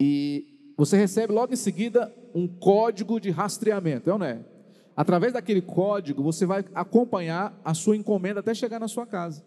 e 0.00 0.72
você 0.76 0.96
recebe 0.96 1.32
logo 1.32 1.52
em 1.52 1.56
seguida 1.56 2.12
um 2.34 2.48
código 2.48 3.20
de 3.20 3.30
rastreamento, 3.30 4.08
é 4.08 4.12
ou 4.12 4.18
não 4.18 4.26
é? 4.26 4.53
Através 4.96 5.32
daquele 5.32 5.60
código, 5.60 6.22
você 6.22 6.46
vai 6.46 6.64
acompanhar 6.74 7.58
a 7.64 7.74
sua 7.74 7.96
encomenda 7.96 8.40
até 8.40 8.54
chegar 8.54 8.78
na 8.78 8.88
sua 8.88 9.06
casa 9.06 9.44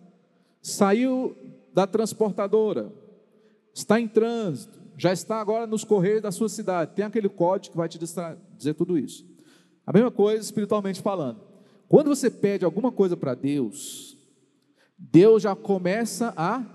saiu 0.68 1.36
da 1.74 1.88
transportadora, 1.88 2.92
está 3.74 4.00
em 4.00 4.08
trânsito, 4.08 4.80
já 4.98 5.14
está 5.14 5.40
agora 5.40 5.68
nos 5.68 5.84
correios 5.84 6.22
da 6.22 6.32
sua 6.32 6.50
cidade, 6.50 6.94
tem 6.96 7.06
aquele 7.06 7.30
código 7.30 7.72
que 7.72 7.78
vai 7.78 7.88
te 7.88 7.98
dizer 7.98 8.74
tudo 8.74 8.98
isso. 8.98 9.26
A 9.86 9.94
mesma 9.94 10.12
coisa 10.12 10.44
espiritualmente 10.44 11.02
falando. 11.02 11.40
Quando 11.88 12.10
você 12.10 12.30
pede 12.30 12.66
alguma 12.66 12.92
coisa 12.92 13.16
para 13.16 13.34
Deus, 13.34 14.18
Deus 14.98 15.44
já 15.44 15.56
começa 15.56 16.34
a 16.36 16.66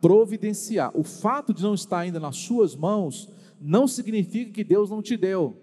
providenciar. 0.00 0.92
O 0.94 1.02
fato 1.02 1.52
de 1.52 1.62
não 1.62 1.74
estar 1.74 1.98
ainda 1.98 2.20
nas 2.20 2.36
suas 2.36 2.76
mãos 2.76 3.28
não 3.60 3.88
significa 3.88 4.52
que 4.52 4.62
Deus 4.62 4.88
não 4.88 5.02
te 5.02 5.16
deu. 5.16 5.56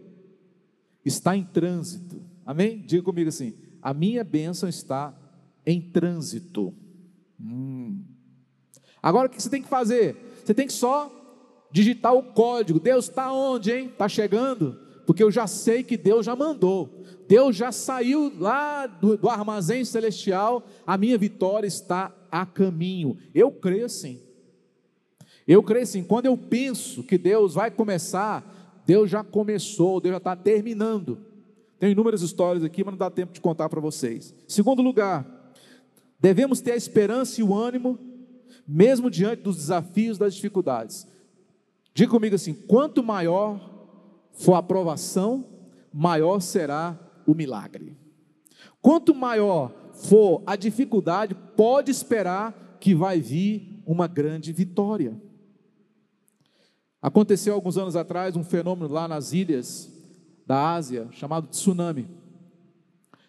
Está 1.06 1.38
em 1.38 1.46
trânsito. 1.46 2.22
Amém? 2.48 2.82
Diga 2.86 3.04
comigo 3.04 3.28
assim: 3.28 3.54
a 3.82 3.94
minha 3.94 4.24
bênção 4.24 4.70
está 4.70 5.14
em 5.66 5.82
trânsito. 5.82 6.74
Hum. 7.38 8.02
Agora 9.04 9.28
o 9.28 9.30
que 9.30 9.42
você 9.42 9.50
tem 9.50 9.62
que 9.62 9.68
fazer? 9.68 10.16
Você 10.46 10.54
tem 10.54 10.66
que 10.66 10.72
só 10.72 11.12
digitar 11.70 12.16
o 12.16 12.24
código. 12.24 12.80
Deus 12.80 13.10
está 13.10 13.34
onde, 13.34 13.74
hein? 13.74 13.88
Está 13.88 14.08
chegando? 14.08 14.80
Porque 15.06 15.22
eu 15.22 15.30
já 15.30 15.46
sei 15.46 15.84
que 15.84 15.98
Deus 15.98 16.26
já 16.26 16.38
mandou. 16.38 17.04
Deus 17.28 17.54
já 17.54 17.74
saiu 17.74 18.32
lá 18.40 18.88
do, 18.88 19.18
do 19.18 19.30
armazém 19.30 19.84
celestial. 19.84 20.66
A 20.86 20.98
minha 20.98 21.18
vitória 21.18 21.68
está 21.68 22.16
a 22.32 22.46
caminho. 22.46 23.18
Eu 23.36 23.52
creio 23.52 23.86
assim. 23.86 24.22
Eu 25.46 25.62
creio 25.62 25.84
assim. 25.84 26.04
Quando 26.04 26.28
eu 26.28 26.38
penso 26.38 27.04
que 27.04 27.18
Deus 27.18 27.56
vai 27.56 27.70
começar, 27.70 28.84
Deus 28.86 29.10
já 29.10 29.22
começou, 29.22 30.00
Deus 30.00 30.14
já 30.14 30.18
está 30.18 30.36
terminando. 30.36 31.27
Tem 31.80 31.92
inúmeras 31.92 32.22
histórias 32.22 32.64
aqui, 32.64 32.84
mas 32.84 32.94
não 32.94 32.98
dá 32.98 33.10
tempo 33.10 33.34
de 33.34 33.42
contar 33.42 33.70
para 33.70 33.80
vocês. 33.80 34.34
Segundo 34.48 34.82
lugar, 34.82 35.38
Devemos 36.20 36.62
ter 36.62 36.72
a 36.72 36.76
esperança 36.78 37.40
e 37.40 37.44
o 37.44 37.54
ânimo, 37.54 38.00
mesmo 38.68 39.10
diante 39.10 39.44
dos 39.44 39.56
desafios, 39.58 40.18
das 40.18 40.34
dificuldades. 40.34 41.08
Diga 41.94 42.12
comigo 42.12 42.36
assim: 42.36 42.54
quanto 42.54 43.04
maior 43.04 43.60
for 44.32 44.54
a 44.54 44.60
aprovação, 44.60 45.46
maior 45.94 46.40
será 46.40 46.98
o 47.26 47.34
milagre. 47.34 47.96
Quanto 48.82 49.14
maior 49.14 49.72
for 49.94 50.42
a 50.46 50.56
dificuldade, 50.56 51.36
pode 51.56 51.92
esperar 51.92 52.78
que 52.80 52.96
vai 52.96 53.20
vir 53.20 53.82
uma 53.86 54.08
grande 54.08 54.52
vitória. 54.52 55.20
Aconteceu 57.02 57.54
alguns 57.54 57.78
anos 57.78 57.96
atrás 57.96 58.36
um 58.36 58.44
fenômeno 58.44 58.92
lá 58.92 59.08
nas 59.08 59.34
ilhas 59.34 59.92
da 60.48 60.74
Ásia 60.74 61.10
chamado 61.12 61.48
tsunami. 61.48 62.08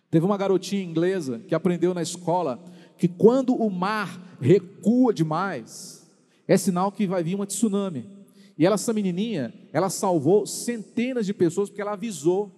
Teve 0.08 0.24
uma 0.24 0.38
garotinha 0.38 0.82
inglesa 0.82 1.40
que 1.40 1.54
aprendeu 1.54 1.92
na 1.92 2.00
escola 2.00 2.62
que 2.96 3.08
quando 3.08 3.54
o 3.54 3.68
mar 3.68 4.38
recua 4.40 5.12
demais, 5.12 6.08
é 6.46 6.56
sinal 6.56 6.92
que 6.92 7.06
vai 7.06 7.22
vir 7.22 7.34
uma 7.34 7.46
tsunami. 7.46 8.08
E 8.56 8.64
ela, 8.64 8.74
essa 8.74 8.92
menininha, 8.92 9.52
ela 9.72 9.90
salvou 9.90 10.46
centenas 10.46 11.26
de 11.26 11.34
pessoas 11.34 11.68
porque 11.68 11.82
ela 11.82 11.92
avisou. 11.92 12.50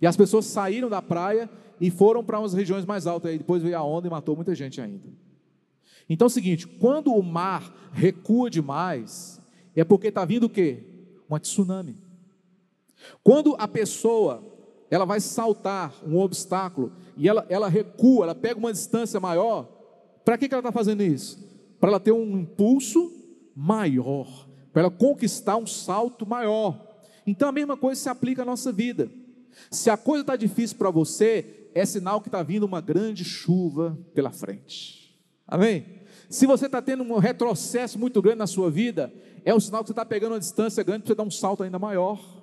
E 0.00 0.06
as 0.06 0.16
pessoas 0.16 0.44
saíram 0.44 0.88
da 0.88 1.02
praia 1.02 1.50
e 1.80 1.90
foram 1.90 2.22
para 2.22 2.38
umas 2.38 2.54
regiões 2.54 2.84
mais 2.84 3.06
altas. 3.06 3.30
Aí 3.30 3.38
depois 3.38 3.62
veio 3.62 3.76
a 3.76 3.82
onda 3.82 4.06
e 4.06 4.10
matou 4.10 4.36
muita 4.36 4.54
gente 4.54 4.80
ainda. 4.80 5.08
Então 6.08 6.26
é 6.26 6.28
o 6.28 6.30
seguinte: 6.30 6.66
quando 6.66 7.12
o 7.12 7.22
mar 7.22 7.90
recua 7.92 8.48
demais, 8.48 9.40
é 9.74 9.84
porque 9.84 10.08
está 10.08 10.24
vindo 10.24 10.44
o 10.44 10.50
quê? 10.50 10.84
Uma 11.28 11.40
tsunami. 11.40 12.05
Quando 13.22 13.54
a 13.58 13.68
pessoa 13.68 14.42
ela 14.90 15.04
vai 15.04 15.20
saltar 15.20 15.92
um 16.06 16.18
obstáculo 16.18 16.92
e 17.16 17.28
ela, 17.28 17.44
ela 17.48 17.68
recua, 17.68 18.24
ela 18.24 18.34
pega 18.34 18.58
uma 18.58 18.72
distância 18.72 19.18
maior, 19.18 19.68
para 20.24 20.38
que, 20.38 20.48
que 20.48 20.54
ela 20.54 20.60
está 20.60 20.72
fazendo 20.72 21.02
isso? 21.02 21.38
Para 21.80 21.90
ela 21.90 22.00
ter 22.00 22.12
um 22.12 22.38
impulso 22.38 23.12
maior, 23.54 24.48
para 24.72 24.82
ela 24.82 24.90
conquistar 24.90 25.56
um 25.56 25.66
salto 25.66 26.26
maior. 26.26 27.00
Então 27.26 27.48
a 27.48 27.52
mesma 27.52 27.76
coisa 27.76 28.00
se 28.00 28.08
aplica 28.08 28.42
à 28.42 28.44
nossa 28.44 28.70
vida. 28.70 29.10
Se 29.70 29.90
a 29.90 29.96
coisa 29.96 30.22
está 30.22 30.36
difícil 30.36 30.76
para 30.76 30.90
você, 30.90 31.70
é 31.74 31.84
sinal 31.84 32.20
que 32.20 32.28
está 32.28 32.42
vindo 32.42 32.64
uma 32.64 32.80
grande 32.80 33.24
chuva 33.24 33.98
pela 34.14 34.30
frente. 34.30 35.18
Amém? 35.46 35.84
Se 36.28 36.46
você 36.46 36.66
está 36.66 36.82
tendo 36.82 37.02
um 37.02 37.18
retrocesso 37.18 37.98
muito 37.98 38.20
grande 38.20 38.38
na 38.38 38.46
sua 38.46 38.70
vida, 38.70 39.12
é 39.44 39.54
um 39.54 39.60
sinal 39.60 39.82
que 39.82 39.88
você 39.88 39.92
está 39.92 40.04
pegando 40.04 40.32
uma 40.32 40.40
distância 40.40 40.82
grande 40.82 41.02
para 41.02 41.08
você 41.08 41.14
dar 41.14 41.22
um 41.22 41.30
salto 41.30 41.62
ainda 41.62 41.78
maior. 41.78 42.35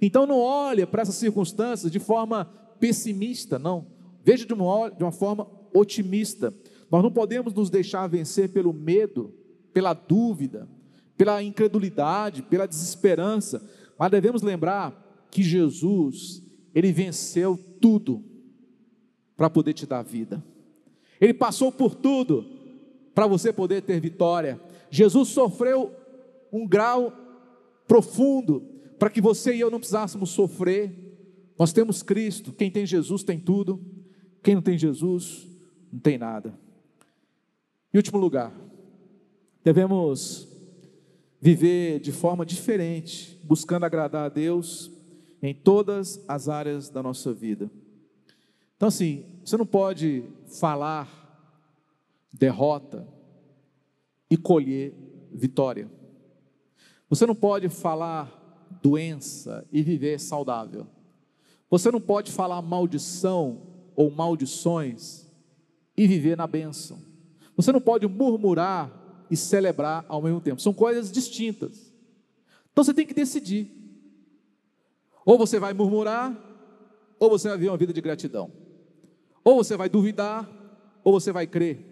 Então 0.00 0.26
não 0.26 0.38
olhe 0.38 0.84
para 0.86 1.02
essas 1.02 1.14
circunstâncias 1.14 1.90
de 1.90 1.98
forma 1.98 2.44
pessimista, 2.78 3.58
não. 3.58 3.86
Veja 4.24 4.44
de 4.44 4.52
uma, 4.52 4.90
de 4.90 5.02
uma 5.02 5.12
forma 5.12 5.48
otimista. 5.72 6.52
Nós 6.90 7.02
não 7.02 7.10
podemos 7.10 7.54
nos 7.54 7.70
deixar 7.70 8.06
vencer 8.06 8.50
pelo 8.50 8.72
medo, 8.72 9.34
pela 9.72 9.92
dúvida, 9.92 10.68
pela 11.16 11.42
incredulidade, 11.42 12.42
pela 12.42 12.66
desesperança, 12.66 13.62
mas 13.98 14.10
devemos 14.10 14.42
lembrar 14.42 15.26
que 15.30 15.42
Jesus, 15.42 16.42
ele 16.74 16.92
venceu 16.92 17.58
tudo 17.80 18.22
para 19.36 19.50
poder 19.50 19.72
te 19.72 19.86
dar 19.86 20.02
vida. 20.02 20.42
Ele 21.20 21.34
passou 21.34 21.72
por 21.72 21.94
tudo 21.94 22.44
para 23.14 23.26
você 23.26 23.52
poder 23.52 23.82
ter 23.82 24.00
vitória. 24.00 24.60
Jesus 24.90 25.28
sofreu 25.28 25.90
um 26.52 26.66
grau 26.66 27.12
profundo 27.86 28.75
para 28.98 29.10
que 29.10 29.20
você 29.20 29.54
e 29.54 29.60
eu 29.60 29.70
não 29.70 29.78
precisássemos 29.78 30.30
sofrer. 30.30 30.92
Nós 31.58 31.72
temos 31.72 32.02
Cristo, 32.02 32.52
quem 32.52 32.70
tem 32.70 32.86
Jesus 32.86 33.22
tem 33.22 33.38
tudo, 33.38 33.80
quem 34.42 34.54
não 34.54 34.62
tem 34.62 34.78
Jesus 34.78 35.46
não 35.92 36.00
tem 36.00 36.18
nada. 36.18 36.58
Em 37.92 37.96
último 37.96 38.18
lugar, 38.18 38.52
devemos 39.64 40.48
viver 41.40 42.00
de 42.00 42.12
forma 42.12 42.44
diferente, 42.44 43.40
buscando 43.42 43.84
agradar 43.84 44.26
a 44.26 44.28
Deus 44.28 44.90
em 45.42 45.54
todas 45.54 46.22
as 46.28 46.48
áreas 46.48 46.88
da 46.88 47.02
nossa 47.02 47.32
vida. 47.32 47.70
Então, 48.76 48.88
assim, 48.88 49.24
você 49.44 49.56
não 49.56 49.66
pode 49.66 50.24
falar 50.58 51.26
derrota 52.32 53.08
e 54.30 54.36
colher 54.36 54.94
vitória. 55.32 55.90
Você 57.08 57.24
não 57.24 57.34
pode 57.34 57.68
falar 57.68 58.45
doença 58.86 59.66
e 59.72 59.82
viver 59.82 60.20
saudável. 60.20 60.86
Você 61.68 61.90
não 61.90 62.00
pode 62.00 62.30
falar 62.30 62.62
maldição 62.62 63.62
ou 63.96 64.12
maldições 64.12 65.26
e 65.96 66.06
viver 66.06 66.36
na 66.36 66.46
bênção. 66.46 67.02
Você 67.56 67.72
não 67.72 67.80
pode 67.80 68.06
murmurar 68.06 69.26
e 69.28 69.36
celebrar 69.36 70.04
ao 70.08 70.22
mesmo 70.22 70.40
tempo. 70.40 70.62
São 70.62 70.72
coisas 70.72 71.10
distintas. 71.10 71.92
Então 72.70 72.84
você 72.84 72.94
tem 72.94 73.04
que 73.04 73.12
decidir. 73.12 73.72
Ou 75.24 75.36
você 75.36 75.58
vai 75.58 75.72
murmurar, 75.72 76.32
ou 77.18 77.28
você 77.28 77.48
vai 77.48 77.58
viver 77.58 77.70
uma 77.70 77.76
vida 77.76 77.92
de 77.92 78.00
gratidão. 78.00 78.52
Ou 79.42 79.56
você 79.56 79.76
vai 79.76 79.88
duvidar, 79.88 80.48
ou 81.02 81.12
você 81.12 81.32
vai 81.32 81.48
crer. 81.48 81.84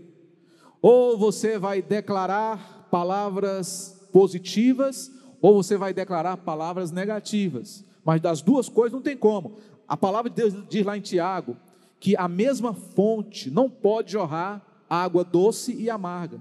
Ou 0.81 1.19
você 1.19 1.59
vai 1.59 1.83
declarar 1.83 2.87
palavras 2.89 4.09
positivas, 4.13 5.11
ou 5.45 5.63
você 5.63 5.77
vai 5.77 5.93
declarar 5.93 6.39
palavras 6.39 6.91
negativas. 6.91 7.85
Mas 8.03 8.19
das 8.19 8.41
duas 8.41 8.67
coisas 8.67 8.95
não 8.95 9.03
tem 9.03 9.15
como. 9.15 9.59
A 9.87 9.95
palavra 9.95 10.31
de 10.31 10.37
Deus 10.37 10.55
diz 10.71 10.87
lá 10.87 10.97
em 10.97 11.03
Tiago 11.03 11.55
que 12.01 12.17
a 12.17 12.27
mesma 12.27 12.73
fonte 12.73 13.51
não 13.51 13.69
pode 13.69 14.13
jorrar 14.13 14.65
água 14.89 15.23
doce 15.23 15.75
e 15.75 15.91
amarga. 15.91 16.41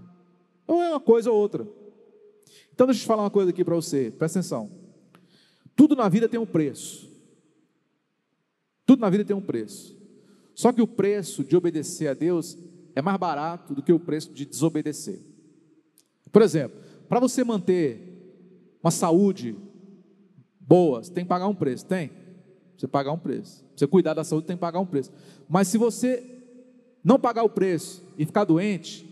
Ou 0.66 0.82
é 0.82 0.92
uma 0.92 1.02
coisa 1.02 1.30
ou 1.30 1.38
outra. 1.38 1.68
Então 2.74 2.88
deixa 2.88 3.02
eu 3.02 3.04
te 3.04 3.08
falar 3.08 3.24
uma 3.24 3.30
coisa 3.30 3.50
aqui 3.50 3.62
para 3.66 3.76
você, 3.76 4.10
presta 4.10 4.40
atenção. 4.40 4.72
Tudo 5.76 5.98
na 5.98 6.08
vida 6.08 6.30
tem 6.30 6.40
um 6.40 6.46
preço. 6.46 7.12
Tudo 8.86 9.02
na 9.02 9.10
vida 9.10 9.26
tem 9.26 9.36
um 9.36 9.42
preço. 9.42 9.98
Só 10.56 10.72
que 10.72 10.82
o 10.82 10.88
preço 10.88 11.44
de 11.44 11.58
obedecer 11.58 12.08
a 12.08 12.14
Deus 12.14 12.58
é 12.96 13.02
mais 13.02 13.18
barato 13.18 13.76
do 13.76 13.84
que 13.84 13.92
o 13.92 14.00
preço 14.00 14.32
de 14.32 14.46
desobedecer. 14.46 15.20
Por 16.32 16.42
exemplo, 16.42 16.80
para 17.10 17.20
você 17.20 17.44
manter 17.44 18.13
uma 18.84 18.92
saúde 18.92 19.56
boa, 20.60 21.02
você 21.02 21.12
tem 21.12 21.24
que 21.24 21.30
pagar 21.30 21.48
um 21.48 21.56
preço, 21.56 21.86
tem? 21.86 22.12
Você 22.78 22.88
pagar 22.88 23.14
um 23.14 23.18
preço. 23.18 23.64
Você 23.76 23.88
cuidar 23.88 24.14
da 24.14 24.24
saúde 24.24 24.46
tem 24.46 24.58
que 24.58 24.62
pagar 24.62 24.80
um 24.80 24.86
preço. 24.86 25.12
Mas 25.48 25.70
se 25.70 25.78
você 25.78 26.24
não 27.04 27.18
pagar 27.18 27.44
o 27.44 27.50
preço 27.50 28.04
e 28.18 28.26
ficar 28.26 28.44
doente, 28.44 29.10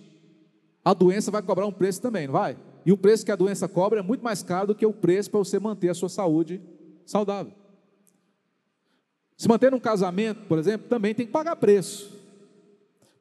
a 0.83 0.93
doença 0.93 1.31
vai 1.31 1.41
cobrar 1.41 1.65
um 1.65 1.71
preço 1.71 2.01
também, 2.01 2.27
não 2.27 2.33
vai? 2.33 2.57
E 2.85 2.91
o 2.91 2.97
preço 2.97 3.23
que 3.23 3.31
a 3.31 3.35
doença 3.35 3.67
cobra 3.67 3.99
é 3.99 4.03
muito 4.03 4.23
mais 4.23 4.43
caro 4.43 4.67
do 4.67 4.75
que 4.75 4.85
o 4.85 4.93
preço 4.93 5.29
para 5.29 5.39
você 5.39 5.59
manter 5.59 5.89
a 5.89 5.93
sua 5.93 6.09
saúde 6.09 6.59
saudável. 7.05 7.53
Se 9.37 9.47
manter 9.47 9.73
um 9.73 9.79
casamento, 9.79 10.45
por 10.47 10.59
exemplo, 10.59 10.87
também 10.87 11.15
tem 11.15 11.25
que 11.25 11.31
pagar 11.31 11.55
preço. 11.55 12.19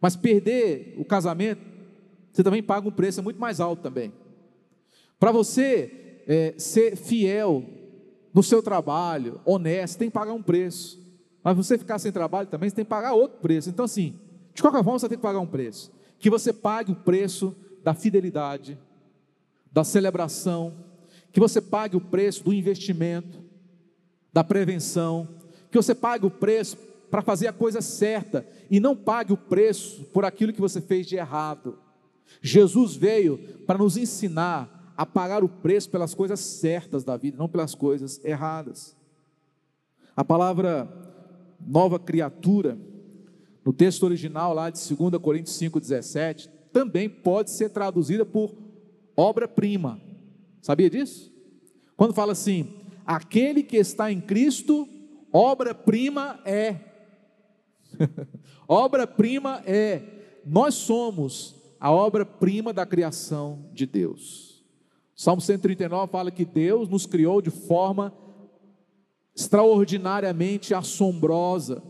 Mas 0.01 0.17
perder 0.17 0.95
o 0.99 1.05
casamento, 1.05 1.63
você 2.33 2.43
também 2.43 2.63
paga 2.63 2.89
um 2.89 2.93
preço 2.93 3.23
muito 3.23 3.41
mais 3.41 3.61
alto 3.61 3.83
também. 3.83 4.13
Para 5.19 5.31
você 5.31 6.10
é, 6.31 6.55
ser 6.57 6.95
fiel 6.95 7.65
no 8.33 8.41
seu 8.41 8.63
trabalho, 8.63 9.41
honesto, 9.45 9.99
tem 9.99 10.09
que 10.09 10.15
pagar 10.15 10.33
um 10.33 10.43
preço. 10.43 10.97
Mas 11.43 11.57
você 11.57 11.77
ficar 11.77 11.99
sem 11.99 12.13
trabalho 12.13 12.47
também, 12.47 12.71
você 12.71 12.77
tem 12.77 12.85
que 12.85 12.89
pagar 12.89 13.15
outro 13.15 13.41
preço. 13.41 13.69
Então, 13.69 13.85
assim, 13.85 14.15
de 14.55 14.63
qualquer 14.63 14.85
forma, 14.85 14.97
você 14.97 15.09
tem 15.09 15.19
que 15.19 15.23
pagar 15.23 15.41
um 15.41 15.47
preço. 15.47 15.91
Que 16.21 16.31
você 16.31 16.53
pague 16.53 16.93
o 16.93 16.95
preço 16.95 17.53
da 17.83 17.95
fidelidade, 17.95 18.79
da 19.73 19.83
celebração, 19.83 20.73
que 21.33 21.41
você 21.41 21.61
pague 21.61 21.97
o 21.97 22.01
preço 22.01 22.45
do 22.45 22.55
investimento, 22.55 23.43
da 24.33 24.45
prevenção, 24.45 25.27
que 25.69 25.77
você 25.77 25.97
pague 25.97 26.27
o 26.27 26.31
preço 26.31 26.77
para 27.11 27.23
fazer 27.23 27.49
a 27.49 27.53
coisa 27.53 27.81
certa 27.81 28.47
e 28.71 28.79
não 28.79 28.95
pague 28.95 29.33
o 29.33 29.37
preço 29.37 30.05
por 30.13 30.25
aquilo 30.25 30.53
que 30.53 30.61
você 30.61 30.81
fez 30.81 31.09
de 31.09 31.17
errado. 31.17 31.77
Jesus 32.41 32.95
veio 32.95 33.37
para 33.67 33.79
nos 33.79 33.97
ensinar 33.97 34.80
a 35.01 35.07
pagar 35.07 35.43
o 35.43 35.49
preço 35.49 35.89
pelas 35.89 36.15
coisas 36.15 36.39
certas 36.41 37.05
da 37.05 37.17
vida, 37.17 37.39
não 37.39 37.49
pelas 37.49 37.75
coisas 37.75 38.23
erradas. 38.23 38.95
A 40.15 40.23
palavra 40.23 40.87
nova 41.59 41.99
criatura, 41.99 42.77
no 43.65 43.73
texto 43.73 44.03
original 44.03 44.53
lá 44.53 44.69
de 44.69 44.79
2 44.95 45.17
Coríntios 45.17 45.59
5,17, 45.59 46.51
também 46.71 47.09
pode 47.09 47.51
ser 47.51 47.71
traduzida 47.71 48.27
por 48.27 48.55
obra-prima. 49.17 49.99
Sabia 50.61 50.91
disso? 50.91 51.33
Quando 51.97 52.13
fala 52.13 52.33
assim, 52.33 52.69
aquele 53.07 53.63
que 53.63 53.79
está 53.79 54.13
em 54.13 54.21
Cristo, 54.21 54.87
obra-prima 55.33 56.41
é. 56.45 56.79
obra-prima 58.69 59.63
é. 59.65 60.43
Nós 60.45 60.75
somos 60.75 61.57
a 61.81 61.91
obra-prima 61.91 62.71
da 62.71 62.85
criação 62.85 63.65
de 63.73 63.87
Deus. 63.87 64.50
Salmo 65.21 65.43
139 65.43 66.11
fala 66.11 66.31
que 66.31 66.47
Deus 66.47 66.89
nos 66.89 67.05
criou 67.05 67.43
de 67.43 67.51
forma 67.51 68.11
extraordinariamente 69.37 70.73
assombrosa. 70.73 71.83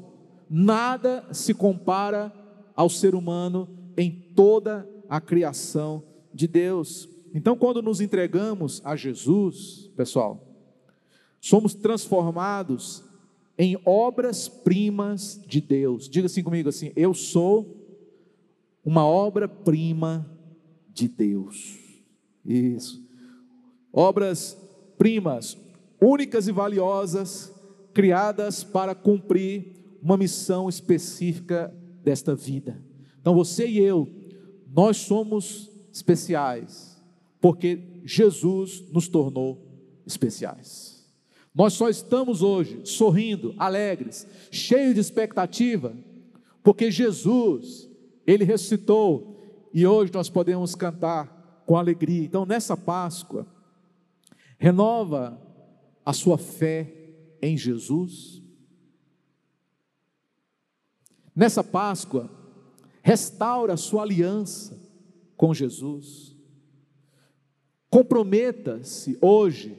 Nada 0.49 1.25
se 1.33 1.55
compara 1.55 2.33
ao 2.75 2.91
ser 2.91 3.15
humano 3.15 3.69
em 3.97 4.11
toda 4.35 4.85
a 5.09 5.21
criação 5.21 6.03
de 6.35 6.49
Deus. 6.49 7.09
Então, 7.33 7.57
quando 7.57 7.81
nos 7.81 8.01
entregamos 8.01 8.83
a 8.85 8.97
Jesus, 8.97 9.89
pessoal, 9.97 10.45
somos 11.41 11.73
transformados 11.73 13.05
em 13.57 13.81
obras-primas 13.85 15.41
de 15.47 15.61
Deus. 15.61 16.09
Diga 16.09 16.27
assim 16.27 16.43
comigo 16.43 16.69
assim: 16.69 16.91
eu 16.97 17.15
sou 17.15 17.77
uma 18.85 19.07
obra-prima 19.07 20.29
de 20.93 21.07
Deus. 21.07 21.79
Isso. 22.45 23.09
Obras-primas 23.93 25.57
únicas 26.01 26.49
e 26.49 26.53
valiosas, 26.53 27.53
criadas 27.93 28.65
para 28.65 28.95
cumprir 28.95 29.99
uma 30.03 30.17
missão 30.17 30.69
específica 30.69 31.75
desta 32.03 32.35
vida. 32.35 32.81
Então 33.21 33.35
você 33.35 33.67
e 33.67 33.79
eu, 33.79 34.09
nós 34.73 34.97
somos 34.97 35.71
especiais, 35.93 37.03
porque 37.41 38.01
Jesus 38.05 38.83
nos 38.91 39.09
tornou 39.09 39.61
especiais. 40.07 41.05
Nós 41.55 41.75
só 41.75 41.89
estamos 41.89 42.43
hoje 42.43 42.81
sorrindo, 42.85 43.55
alegres, 43.59 44.27
cheios 44.51 44.95
de 44.95 45.01
expectativa, 45.01 45.93
porque 46.63 46.91
Jesus, 46.91 47.91
Ele 48.27 48.45
ressuscitou 48.45 49.37
e 49.75 49.87
hoje 49.87 50.13
nós 50.15 50.31
podemos 50.31 50.75
cantar 50.75 51.63
com 51.67 51.77
alegria. 51.77 52.25
Então, 52.25 52.47
nessa 52.47 52.77
Páscoa, 52.77 53.47
renova 54.61 55.41
a 56.05 56.13
sua 56.13 56.37
fé 56.37 56.93
em 57.41 57.57
Jesus. 57.57 58.43
Nessa 61.35 61.65
Páscoa, 61.65 62.31
restaura 63.03 63.73
a 63.73 63.79
sua 63.79 64.03
aliança 64.03 64.79
com 65.35 65.55
Jesus. 65.55 66.37
Comprometa-se 67.89 69.17
hoje 69.23 69.79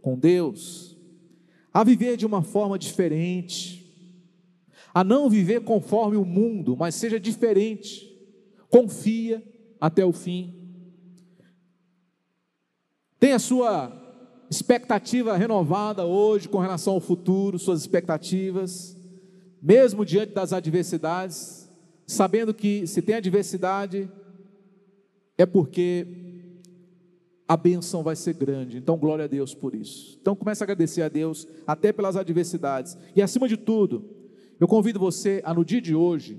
com 0.00 0.16
Deus 0.16 0.96
a 1.74 1.82
viver 1.82 2.16
de 2.16 2.24
uma 2.24 2.42
forma 2.42 2.78
diferente, 2.78 3.80
a 4.94 5.02
não 5.02 5.28
viver 5.28 5.62
conforme 5.62 6.16
o 6.16 6.24
mundo, 6.24 6.76
mas 6.76 6.94
seja 6.94 7.18
diferente. 7.18 8.08
Confia 8.68 9.42
até 9.80 10.04
o 10.04 10.12
fim. 10.12 10.54
Tenha 13.18 13.38
sua 13.38 14.09
expectativa 14.50 15.36
renovada 15.36 16.04
hoje 16.04 16.48
com 16.48 16.58
relação 16.58 16.94
ao 16.94 17.00
futuro, 17.00 17.58
suas 17.58 17.80
expectativas, 17.80 18.96
mesmo 19.62 20.04
diante 20.04 20.34
das 20.34 20.52
adversidades, 20.52 21.70
sabendo 22.04 22.52
que 22.52 22.84
se 22.86 23.00
tem 23.00 23.14
adversidade 23.14 24.10
é 25.38 25.46
porque 25.46 26.06
a 27.46 27.56
benção 27.56 28.02
vai 28.02 28.16
ser 28.16 28.34
grande. 28.34 28.78
Então, 28.78 28.96
glória 28.96 29.24
a 29.24 29.28
Deus 29.28 29.54
por 29.54 29.74
isso. 29.74 30.18
Então, 30.20 30.36
comece 30.36 30.62
a 30.62 30.64
agradecer 30.64 31.02
a 31.02 31.08
Deus, 31.08 31.48
até 31.66 31.92
pelas 31.92 32.16
adversidades. 32.16 32.96
E 33.14 33.22
acima 33.22 33.48
de 33.48 33.56
tudo, 33.56 34.04
eu 34.58 34.68
convido 34.68 34.98
você 34.98 35.40
a, 35.44 35.54
no 35.54 35.64
dia 35.64 35.80
de 35.80 35.94
hoje, 35.94 36.38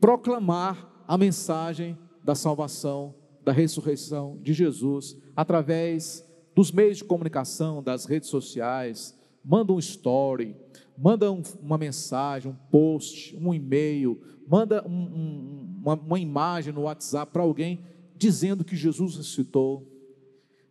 proclamar 0.00 1.04
a 1.06 1.16
mensagem 1.16 1.96
da 2.22 2.34
salvação, 2.34 3.14
da 3.44 3.52
ressurreição 3.52 4.38
de 4.42 4.52
Jesus, 4.52 5.16
através 5.34 6.24
dos 6.54 6.70
meios 6.70 6.98
de 6.98 7.04
comunicação, 7.04 7.82
das 7.82 8.04
redes 8.04 8.28
sociais. 8.28 9.18
Manda 9.44 9.72
um 9.72 9.78
story, 9.78 10.56
manda 10.96 11.30
um, 11.30 11.42
uma 11.60 11.78
mensagem, 11.78 12.50
um 12.52 12.56
post, 12.70 13.36
um 13.36 13.52
e-mail, 13.52 14.20
manda 14.46 14.86
um, 14.86 14.92
um, 14.92 15.80
uma, 15.82 15.94
uma 15.94 16.20
imagem 16.20 16.72
no 16.72 16.82
WhatsApp 16.82 17.32
para 17.32 17.42
alguém 17.42 17.84
dizendo 18.16 18.64
que 18.64 18.76
Jesus 18.76 19.16
ressuscitou 19.16 19.92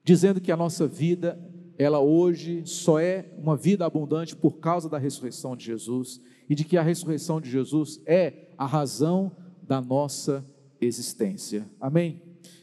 dizendo 0.04 0.42
que 0.42 0.52
a 0.52 0.58
nossa 0.58 0.88
vida, 0.88 1.40
ela 1.78 2.00
hoje 2.00 2.64
só 2.66 3.00
é 3.00 3.32
uma 3.38 3.56
vida 3.56 3.86
abundante 3.86 4.36
por 4.36 4.60
causa 4.60 4.90
da 4.90 4.98
ressurreição 4.98 5.56
de 5.56 5.66
Jesus 5.66 6.22
e 6.50 6.56
de 6.56 6.64
que 6.64 6.78
a 6.78 6.82
ressurreição 6.82 7.40
de 7.40 7.50
Jesus 7.50 8.02
é 8.06 8.50
a 8.58 8.66
razão 8.66 9.32
da 9.64 9.80
nossa 9.80 10.46
existência. 10.80 11.70
Amém? 11.80 12.22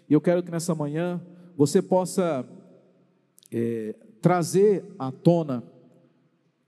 E 0.08 0.12
eu 0.12 0.20
quero 0.20 0.42
que 0.42 0.50
nessa 0.50 0.74
manhã 0.74 1.20
você 1.56 1.80
possa 1.80 2.46
é, 3.50 3.94
trazer 4.20 4.84
à 4.98 5.10
tona 5.10 5.62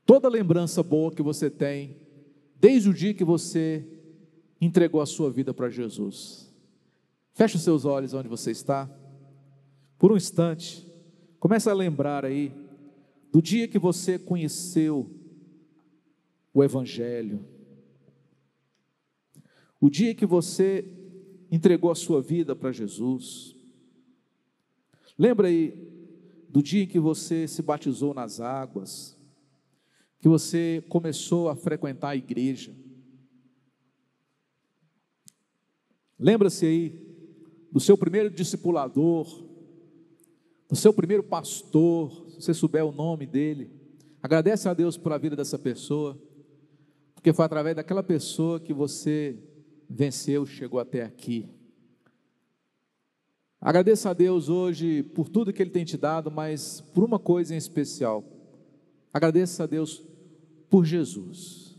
toda 0.05 0.29
lembrança 0.29 0.83
boa 0.83 1.13
que 1.13 1.23
você 1.23 1.49
tem 1.51 1.97
desde 2.57 2.89
o 2.89 2.95
dia 2.95 3.15
que 3.15 3.25
você 3.25 3.87
entregou 4.61 5.01
a 5.01 5.07
sua 5.07 5.31
vida 5.31 5.55
para 5.55 5.71
Jesus. 5.71 6.53
Feche 7.33 7.57
os 7.57 7.63
seus 7.63 7.85
olhos 7.85 8.13
onde 8.13 8.29
você 8.29 8.51
está. 8.51 8.91
Por 9.99 10.13
um 10.13 10.17
instante, 10.17 10.87
comece 11.39 11.71
a 11.71 11.75
lembrar 11.75 12.25
aí 12.25 12.53
do 13.33 13.41
dia 13.41 13.69
que 13.69 13.79
você 13.79 14.19
conheceu 14.19 15.11
o 16.53 16.65
Evangelho, 16.65 17.45
o 19.81 19.89
dia 19.89 20.15
que 20.15 20.27
você 20.27 20.85
entregou 21.51 21.91
a 21.91 21.95
sua 21.95 22.21
vida 22.21 22.55
para 22.55 22.73
Jesus. 22.73 23.55
Lembra 25.17 25.49
aí 25.49 25.91
do 26.51 26.63
dia 26.63 26.83
em 26.83 26.87
que 26.87 26.99
você 26.99 27.47
se 27.47 27.63
batizou 27.63 28.13
nas 28.13 28.41
águas, 28.41 29.17
que 30.19 30.29
você 30.29 30.85
começou 30.89 31.49
a 31.49 31.55
frequentar 31.55 32.11
a 32.11 32.17
igreja. 32.17 32.75
Lembra-se 36.19 36.67
aí 36.67 37.11
do 37.71 37.79
seu 37.79 37.97
primeiro 37.97 38.29
discipulador, 38.29 39.45
do 40.69 40.75
seu 40.77 40.93
primeiro 40.93 41.23
pastor, 41.23 42.27
se 42.29 42.43
você 42.43 42.53
souber 42.53 42.85
o 42.85 42.93
nome 42.93 43.27
dele, 43.27 43.71
agradece 44.21 44.69
a 44.69 44.75
Deus 44.75 44.97
pela 44.97 45.19
vida 45.19 45.37
dessa 45.37 45.59
pessoa, 45.59 46.21
porque 47.15 47.33
foi 47.33 47.45
através 47.45 47.77
daquela 47.77 48.03
pessoa 48.03 48.59
que 48.59 48.75
você 48.75 49.39
venceu, 49.89 50.45
chegou 50.45 50.81
até 50.81 51.03
aqui. 51.03 51.49
Agradeça 53.61 54.11
a 54.11 54.13
Deus 54.15 54.49
hoje 54.49 55.03
por 55.03 55.29
tudo 55.29 55.53
que 55.53 55.63
Ele 55.63 55.71
tem 55.71 55.85
te 55.85 55.97
dado, 55.97 56.31
mas 56.31 56.81
por 56.95 57.05
uma 57.05 57.19
coisa 57.19 57.55
em 57.55 57.59
especial. 57.59 58.25
Agradeça 59.13 59.65
a 59.65 59.67
Deus 59.67 60.03
por 60.71 60.85
Jesus, 60.85 61.79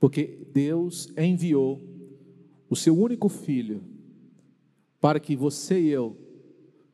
porque 0.00 0.46
Deus 0.52 1.12
enviou 1.16 1.80
o 2.68 2.74
seu 2.74 2.98
único 2.98 3.28
filho 3.28 3.82
para 5.00 5.20
que 5.20 5.36
você 5.36 5.80
e 5.80 5.88
eu 5.88 6.16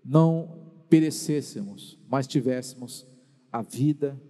não 0.04 0.58
perecêssemos, 0.90 1.96
mas 2.08 2.26
tivéssemos 2.26 3.06
a 3.50 3.62
vida 3.62 4.20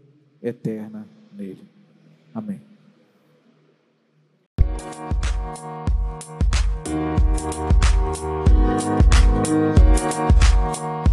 eterna 0.43 1.09
nele. 1.37 1.65
Amém. 2.35 2.61
Música 6.89 7.88
Thank 8.15 8.49
you. 10.79 11.08